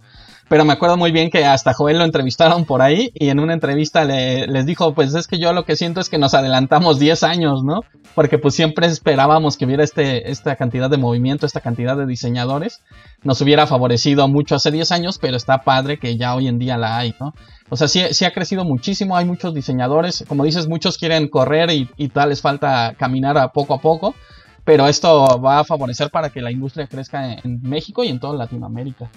[0.49, 3.53] Pero me acuerdo muy bien que hasta Joel lo entrevistaron por ahí y en una
[3.53, 6.99] entrevista le, les dijo, pues es que yo lo que siento es que nos adelantamos
[6.99, 7.81] 10 años, ¿no?
[8.15, 12.81] Porque pues siempre esperábamos que hubiera este, esta cantidad de movimiento, esta cantidad de diseñadores.
[13.23, 16.77] Nos hubiera favorecido mucho hace 10 años, pero está padre que ya hoy en día
[16.77, 17.33] la hay, ¿no?
[17.69, 21.69] O sea, sí, sí ha crecido muchísimo, hay muchos diseñadores, como dices, muchos quieren correr
[21.71, 24.15] y, y tal, les falta caminar a poco a poco
[24.67, 28.37] pero esto va a favorecer para que la industria crezca en México y en toda
[28.37, 29.09] Latinoamérica.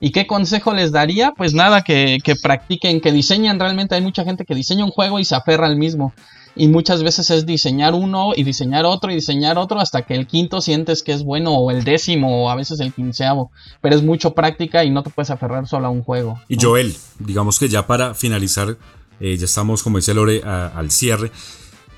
[0.00, 1.30] ¿Y qué consejo les daría?
[1.30, 3.94] Pues nada, que, practiquen, que diseñen realmente.
[3.94, 6.12] Hay mucha gente que diseña un juego y se aferra al mismo.
[6.56, 10.26] Y muchas veces es diseñar uno y diseñar otro y diseñar otro hasta que el
[10.26, 13.52] quinto sientes que es bueno o el décimo o a veces el quinceavo.
[13.80, 16.40] Pero es mucho práctica y no te puedes aferrar solo a un juego.
[16.48, 18.76] Y Joel, digamos que ya para finalizar,
[19.20, 21.30] eh, ya estamos, como dice Lore, al cierre.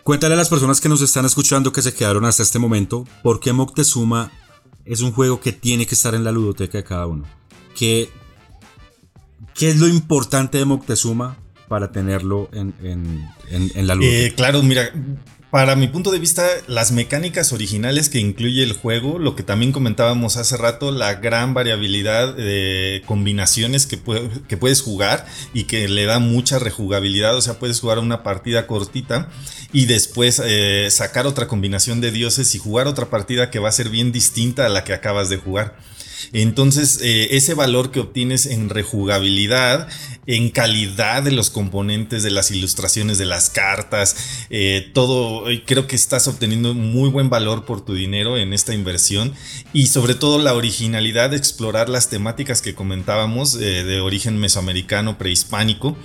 [0.09, 3.41] Cuéntale a las personas que nos están escuchando que se quedaron hasta este momento, ¿por
[3.41, 4.33] qué Moctezuma
[4.87, 7.27] es un juego que tiene que estar en la ludoteca de cada uno?
[7.77, 8.09] ¿Qué,
[9.53, 11.37] qué es lo importante de Moctezuma
[11.69, 13.29] para tenerlo en,
[13.87, 14.07] la luz?
[14.07, 14.91] Eh, claro, mira,
[15.51, 19.73] para mi punto de vista, las mecánicas originales que incluye el juego, lo que también
[19.73, 26.19] comentábamos hace rato, la gran variabilidad de combinaciones que, puedes jugar y que le da
[26.19, 29.31] mucha rejugabilidad, o sea, puedes jugar una partida cortita
[29.73, 33.73] y después eh, sacar otra combinación de dioses y jugar otra partida que va a
[33.73, 35.77] ser bien distinta a la que acabas de jugar.
[36.33, 39.89] Entonces, eh, ese valor que obtienes en rejugabilidad,
[40.27, 44.17] en calidad de los componentes, de las ilustraciones, de las cartas,
[44.51, 49.33] eh, todo, creo que estás obteniendo muy buen valor por tu dinero en esta inversión
[49.73, 55.19] y sobre todo la originalidad de explorar las temáticas que comentábamos eh, de origen mesoamericano,
[55.19, 55.97] prehispánico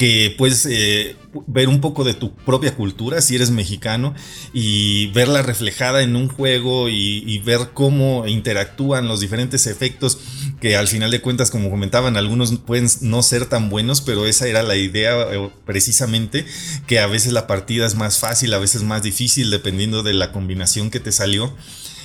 [0.00, 1.14] que puedes eh,
[1.46, 4.14] ver un poco de tu propia cultura si eres mexicano
[4.54, 10.16] y verla reflejada en un juego y, ver cómo interactúan los diferentes efectos
[10.58, 14.48] que al final de cuentas como comentaban algunos pueden no ser tan buenos pero esa
[14.48, 16.46] era la idea eh, precisamente
[16.86, 20.32] que a veces la partida es más fácil a veces más difícil dependiendo de la
[20.32, 21.54] combinación que te salió.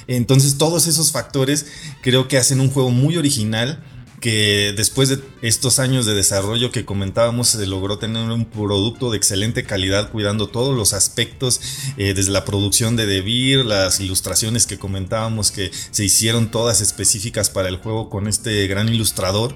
[0.07, 1.65] Entonces todos esos factores
[2.01, 3.81] creo que hacen un juego muy original
[4.19, 9.17] que después de estos años de desarrollo que comentábamos se logró tener un producto de
[9.17, 11.61] excelente calidad cuidando todos los aspectos
[11.97, 17.49] eh, desde la producción de Devir, las ilustraciones que comentábamos que se hicieron todas específicas
[17.49, 19.55] para el juego con este gran ilustrador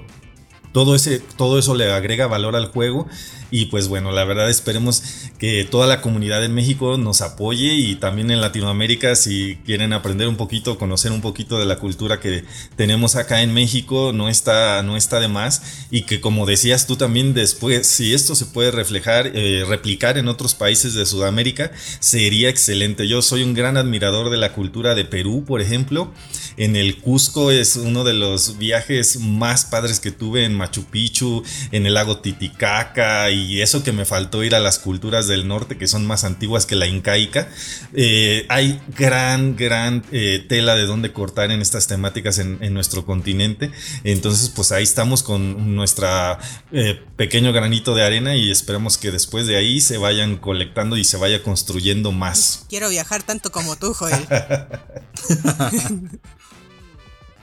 [0.72, 3.08] todo, ese, todo eso le agrega valor al juego
[3.50, 5.02] y pues bueno, la verdad esperemos
[5.38, 10.28] que toda la comunidad en México nos apoye y también en Latinoamérica si quieren aprender
[10.28, 12.44] un poquito, conocer un poquito de la cultura que
[12.76, 16.96] tenemos acá en México, no está, no está de más y que como decías tú
[16.96, 22.48] también después, si esto se puede reflejar, eh, replicar en otros países de Sudamérica, sería
[22.48, 23.08] excelente.
[23.08, 26.12] Yo soy un gran admirador de la cultura de Perú, por ejemplo.
[26.60, 31.42] En el Cusco es uno de los viajes más padres que tuve en Machu Picchu,
[31.72, 35.78] en el lago Titicaca y eso que me faltó ir a las culturas del norte
[35.78, 37.48] que son más antiguas que la incaica.
[37.94, 43.72] Eh, hay gran, gran eh, tela de donde cortar en estas temáticas en, nuestro continente.
[44.04, 46.38] Entonces, pues ahí estamos con nuestra
[46.72, 51.04] eh, pequeño granito de arena y esperamos que después de ahí se vayan colectando y
[51.04, 52.66] se vaya construyendo más.
[52.68, 54.26] Quiero viajar tanto como tú, Joel.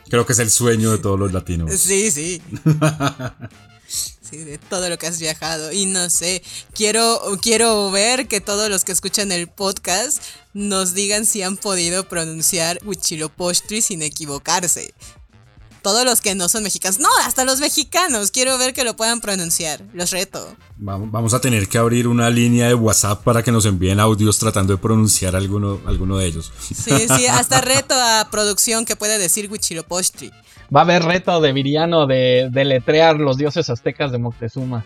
[0.09, 1.71] Creo que es el sueño de todos los latinos.
[1.73, 2.41] Sí, sí.
[4.29, 5.71] Sí, de todo lo que has viajado.
[5.71, 6.41] Y no sé,
[6.73, 10.21] quiero, quiero ver que todos los que escuchan el podcast
[10.53, 14.93] nos digan si han podido pronunciar Huitzilopochtli sin equivocarse
[15.87, 16.99] todos los que no son mexicanos.
[16.99, 18.31] No, hasta los mexicanos.
[18.31, 19.81] Quiero ver que lo puedan pronunciar.
[19.93, 20.53] Los reto.
[20.75, 24.73] Vamos a tener que abrir una línea de WhatsApp para que nos envíen audios tratando
[24.73, 26.51] de pronunciar alguno, alguno de ellos.
[26.59, 30.29] Sí, sí, hasta reto a producción que puede decir Huichilopochtli.
[30.75, 34.83] Va a haber reto de Viriano de, de letrear los dioses aztecas de Moctezuma.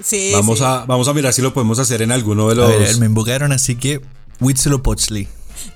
[0.00, 2.70] Sí, vamos, A, vamos a mirar si lo podemos hacer en alguno de los.
[2.70, 4.00] A ver, me invocaron, así que
[4.38, 5.26] Huitzilopochtli.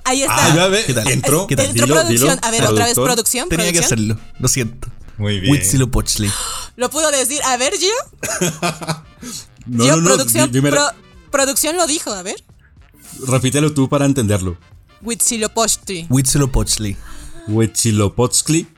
[0.05, 0.67] Ahí está.
[0.67, 1.09] Ah, ¿Qué tal?
[1.09, 1.47] Entró.
[1.47, 1.73] ¿Qué tal?
[1.75, 2.39] producción.
[2.43, 3.49] a ver, otra vez producción.
[3.49, 4.19] Tenía que hacerlo.
[4.39, 4.89] Lo siento.
[5.19, 5.53] Muy bien.
[5.53, 6.31] Huitzilopochtli.
[6.77, 7.41] ¿Lo pudo decir?
[7.45, 7.91] A ver, Gio.
[9.67, 10.51] no, no, no, producción,
[11.31, 12.43] producción lo dijo, a ver.
[13.27, 14.57] Repítelo tú para entenderlo.
[15.03, 16.07] Huitzilopochtli.
[16.09, 16.97] Huitzilopochtli.
[17.49, 18.69] Huitzilopochtli.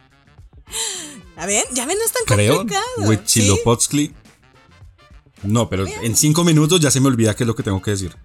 [1.36, 2.56] A ver, ya ven, no es tan Creo.
[2.56, 3.08] complicado.
[3.08, 4.14] Huitzilopochtli.
[5.42, 7.92] No, pero en cinco minutos ya se me olvida qué es lo que tengo que
[7.92, 8.16] decir.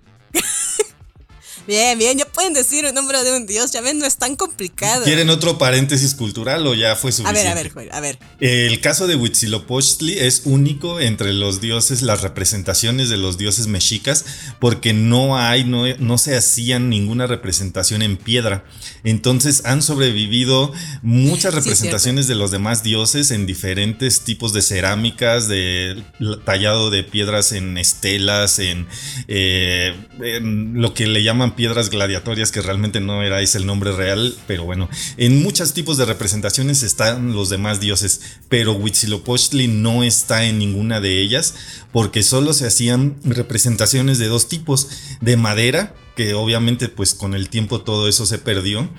[1.67, 4.35] Bien, bien, ya pueden decir el nombre de un dios, ya ven, no es tan
[4.35, 5.03] complicado.
[5.03, 7.49] ¿Quieren otro paréntesis cultural o ya fue suficiente?
[7.49, 8.19] A ver, a ver, a ver.
[8.39, 14.25] El caso de Huitzilopochtli es único entre los dioses, las representaciones de los dioses mexicas,
[14.59, 18.65] porque no hay, no, no se hacían ninguna representación en piedra.
[19.03, 26.03] Entonces han sobrevivido muchas representaciones de los demás dioses en diferentes tipos de cerámicas, de
[26.45, 28.87] tallado de piedras en estelas, en,
[29.27, 33.91] eh, en lo que le llaman piedras gladiatorias, que realmente no era ese el nombre
[33.91, 40.03] real, pero bueno, en muchos tipos de representaciones están los demás dioses, pero Huitzilopochtli no
[40.03, 41.55] está en ninguna de ellas,
[41.91, 44.89] porque solo se hacían representaciones de dos tipos,
[45.21, 48.89] de madera, que obviamente pues con el tiempo todo eso se perdió.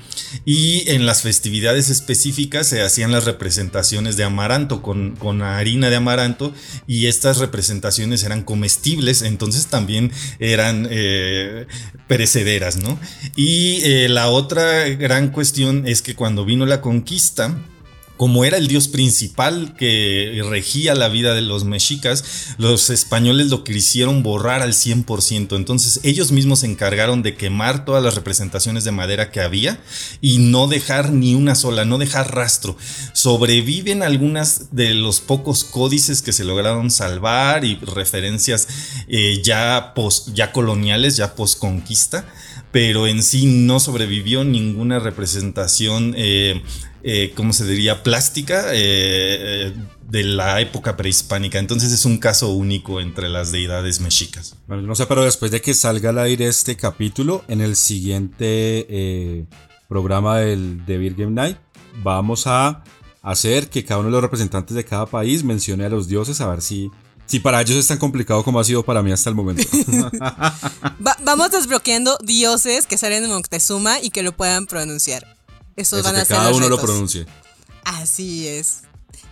[0.45, 5.97] Y en las festividades específicas se hacían las representaciones de amaranto con, con harina de
[5.97, 6.53] amaranto
[6.87, 11.67] y estas representaciones eran comestibles, entonces también eran eh,
[12.07, 12.99] perecederas, ¿no?
[13.35, 17.57] Y eh, la otra gran cuestión es que cuando vino la conquista,
[18.17, 23.65] como era el dios principal que regía la vida de los mexicas, los españoles lo
[23.65, 25.57] quisieron borrar al 100%.
[25.57, 29.81] Entonces ellos mismos se encargaron de quemar todas las representaciones de madera que había
[30.21, 32.77] y no dejar ni una sola, no dejar rastro.
[33.13, 38.69] Sobreviven algunas de los pocos códices que se lograron salvar y referencias
[39.09, 42.27] eh, ya, post, ya coloniales, ya post-conquista
[42.77, 46.63] pero en sí no sobrevivió ninguna representación eh,
[47.03, 49.73] eh, ¿cómo se diría?, plástica eh, eh,
[50.11, 51.59] de la época prehispánica.
[51.59, 54.57] Entonces es un caso único entre las deidades mexicas.
[54.67, 59.47] Bueno, no sé, pero después de que salga al aire este capítulo, en el siguiente
[59.89, 61.57] programa del de Game Night,
[62.03, 62.85] vamos a
[63.23, 66.51] hacer que cada uno de los representantes de cada país mencione a los dioses a
[66.51, 66.91] ver si
[67.27, 69.63] si para ellos es tan complicado como ha sido para mí hasta el momento.
[71.23, 75.37] vamos desbloqueando dioses que salen de Moctezuma y que lo puedan pronunciar.
[75.77, 77.27] Esos van a ser cada uno lo pronuncie.
[77.85, 78.83] Así es.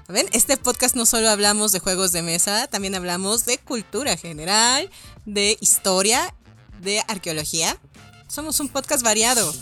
[0.09, 0.27] ¿Ven?
[0.33, 4.91] Este podcast no solo hablamos de juegos de mesa, también hablamos de cultura general,
[5.25, 6.35] de historia,
[6.83, 7.79] de arqueología.
[8.29, 9.55] Somos un podcast variado.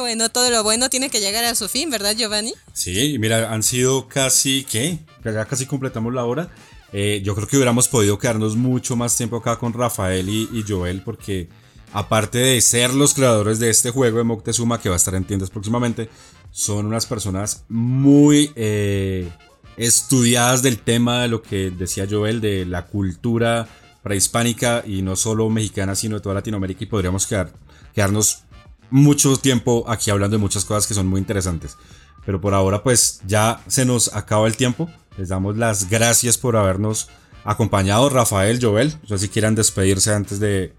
[0.00, 2.54] Bueno, todo lo bueno tiene que llegar a su fin, ¿verdad, Giovanni?
[2.72, 4.98] Sí, mira, han sido casi, ¿qué?
[5.24, 6.50] ya casi completamos la hora.
[6.92, 11.02] Eh, yo creo que hubiéramos podido quedarnos mucho más tiempo acá con Rafael y, Joel
[11.02, 11.48] porque
[11.92, 15.24] aparte de ser los creadores de este juego de Moctezuma que va a estar en
[15.24, 16.08] tiendas próximamente,
[16.50, 19.28] son unas personas muy eh,
[19.76, 23.68] estudiadas del tema de lo que decía Joel, de la cultura
[24.02, 27.52] prehispánica y no solo mexicana, sino de toda Latinoamérica y podríamos quedar,
[27.94, 28.44] quedarnos
[28.90, 31.76] mucho tiempo aquí hablando de muchas cosas que son muy interesantes.
[32.24, 34.90] Pero por ahora pues ya se nos acaba el tiempo.
[35.16, 37.08] Les damos las gracias por habernos
[37.44, 38.94] acompañado, Rafael, Joel.
[39.02, 40.72] No sé si quieran despedirse antes de,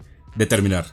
[0.48, 0.86] terminar.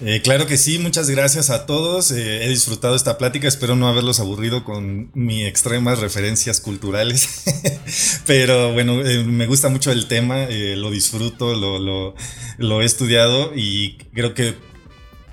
[0.00, 2.10] Eh, claro que sí, muchas gracias a todos.
[2.10, 7.44] Eh, he disfrutado esta plática, espero no haberlos aburrido con mis extremas referencias culturales.
[8.26, 12.14] Pero bueno, eh, me gusta mucho el tema, lo disfruto, lo,
[12.58, 14.56] lo he estudiado y creo que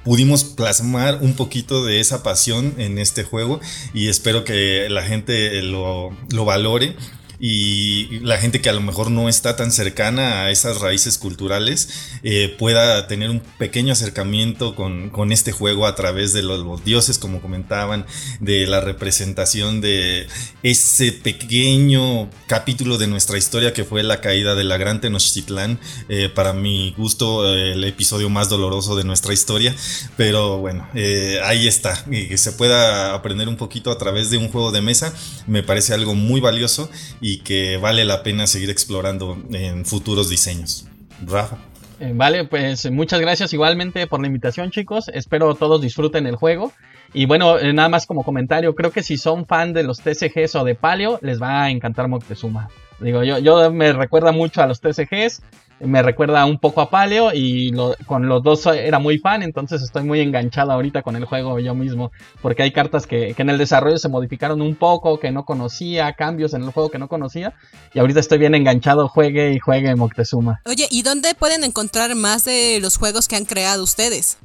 [0.04, 3.60] pudimos plasmar un poquito de esa pasión en este juego
[3.94, 6.96] y espero que la gente lo, lo valore
[7.44, 11.90] y la gente que a lo mejor no está tan cercana a esas raíces culturales
[12.22, 17.42] eh, pueda tener un pequeño acercamiento con, este juego a través de los, dioses, como
[17.42, 18.06] comentaban,
[18.40, 20.28] de la representación de
[20.62, 25.80] ese pequeño capítulo de nuestra historia que fue la caída de la gran Tenochtitlán,
[26.10, 29.76] eh, para mi gusto el episodio más doloroso de nuestra historia,
[30.16, 34.50] pero bueno, eh, ahí está, que se pueda aprender un poquito a través de un
[34.50, 35.14] juego de mesa,
[35.48, 36.90] me parece algo muy valioso.
[37.20, 40.86] Y y que vale la pena seguir explorando en futuros diseños.
[41.26, 41.58] Rafa.
[42.02, 46.74] Eh, vale, pues muchas gracias igualmente por la invitación chicos, espero todos disfruten el juego.
[47.14, 50.56] Y bueno, eh, nada más como comentario, creo que si son fan de los TCGs
[50.56, 52.70] o de Paleo, les va a encantar Moctezuma.
[53.00, 55.42] Digo, yo, yo me recuerda mucho a los TCGs,
[55.84, 57.72] me recuerda un poco a Paleo y
[58.06, 61.76] con los dos era muy fan, entonces estoy muy enganchado ahorita con el juego yo
[61.76, 62.12] mismo,
[62.42, 66.54] porque hay cartas que, en el desarrollo se modificaron un poco, que no conocía, cambios
[66.54, 67.54] en el juego que no conocía,
[67.94, 70.62] y ahorita estoy bien enganchado, juegue y juegue Moctezuma.
[70.66, 74.38] Oye, ¿y dónde pueden encontrar más de los juegos que han creado ustedes?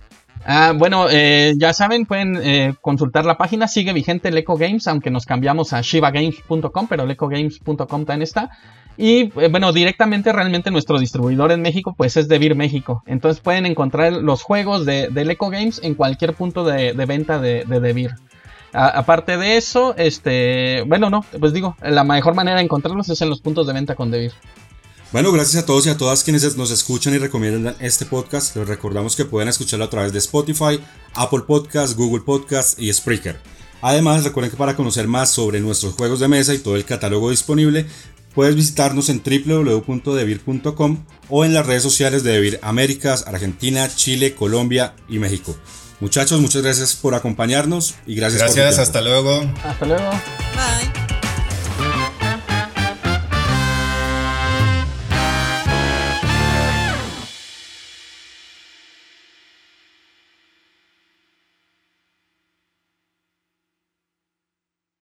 [0.45, 5.11] Ah, bueno, eh, ya saben, pueden eh, consultar la página, sigue vigente Leco Games, aunque
[5.11, 8.51] nos cambiamos a shivagames.com, pero lecogames.com también está.
[8.97, 13.03] Y eh, bueno, directamente realmente nuestro distribuidor en México pues es Devir México.
[13.07, 17.65] Entonces pueden encontrar los juegos de, de Leco Games en cualquier punto de, venta de,
[17.67, 18.13] de Devir.
[18.73, 23.31] aparte de eso, este, bueno, no, pues digo, la mejor manera de encontrarlos es en
[23.31, 24.33] los puntos de venta con Devir.
[25.13, 28.57] Bueno, gracias a todos y a todas quienes nos escuchan y recomiendan este podcast.
[28.57, 30.81] Les recordamos que pueden escucharlo a través de Spotify,
[31.15, 33.39] Apple Podcasts, Google Podcasts y Spreaker.
[33.83, 37.31] Además, recuerden que para conocer más sobre nuestros juegos de mesa y todo el catálogo
[37.31, 37.87] disponible,
[38.37, 44.95] Puedes visitarnos en www.devir.com o en las redes sociales de Devir Américas, Argentina, Chile, Colombia
[45.09, 45.57] y México.
[46.01, 49.51] Muchachos, muchas gracias por acompañarnos y gracias, gracias, hasta luego.
[49.65, 50.11] Hasta luego.
[50.11, 51.06] Bye.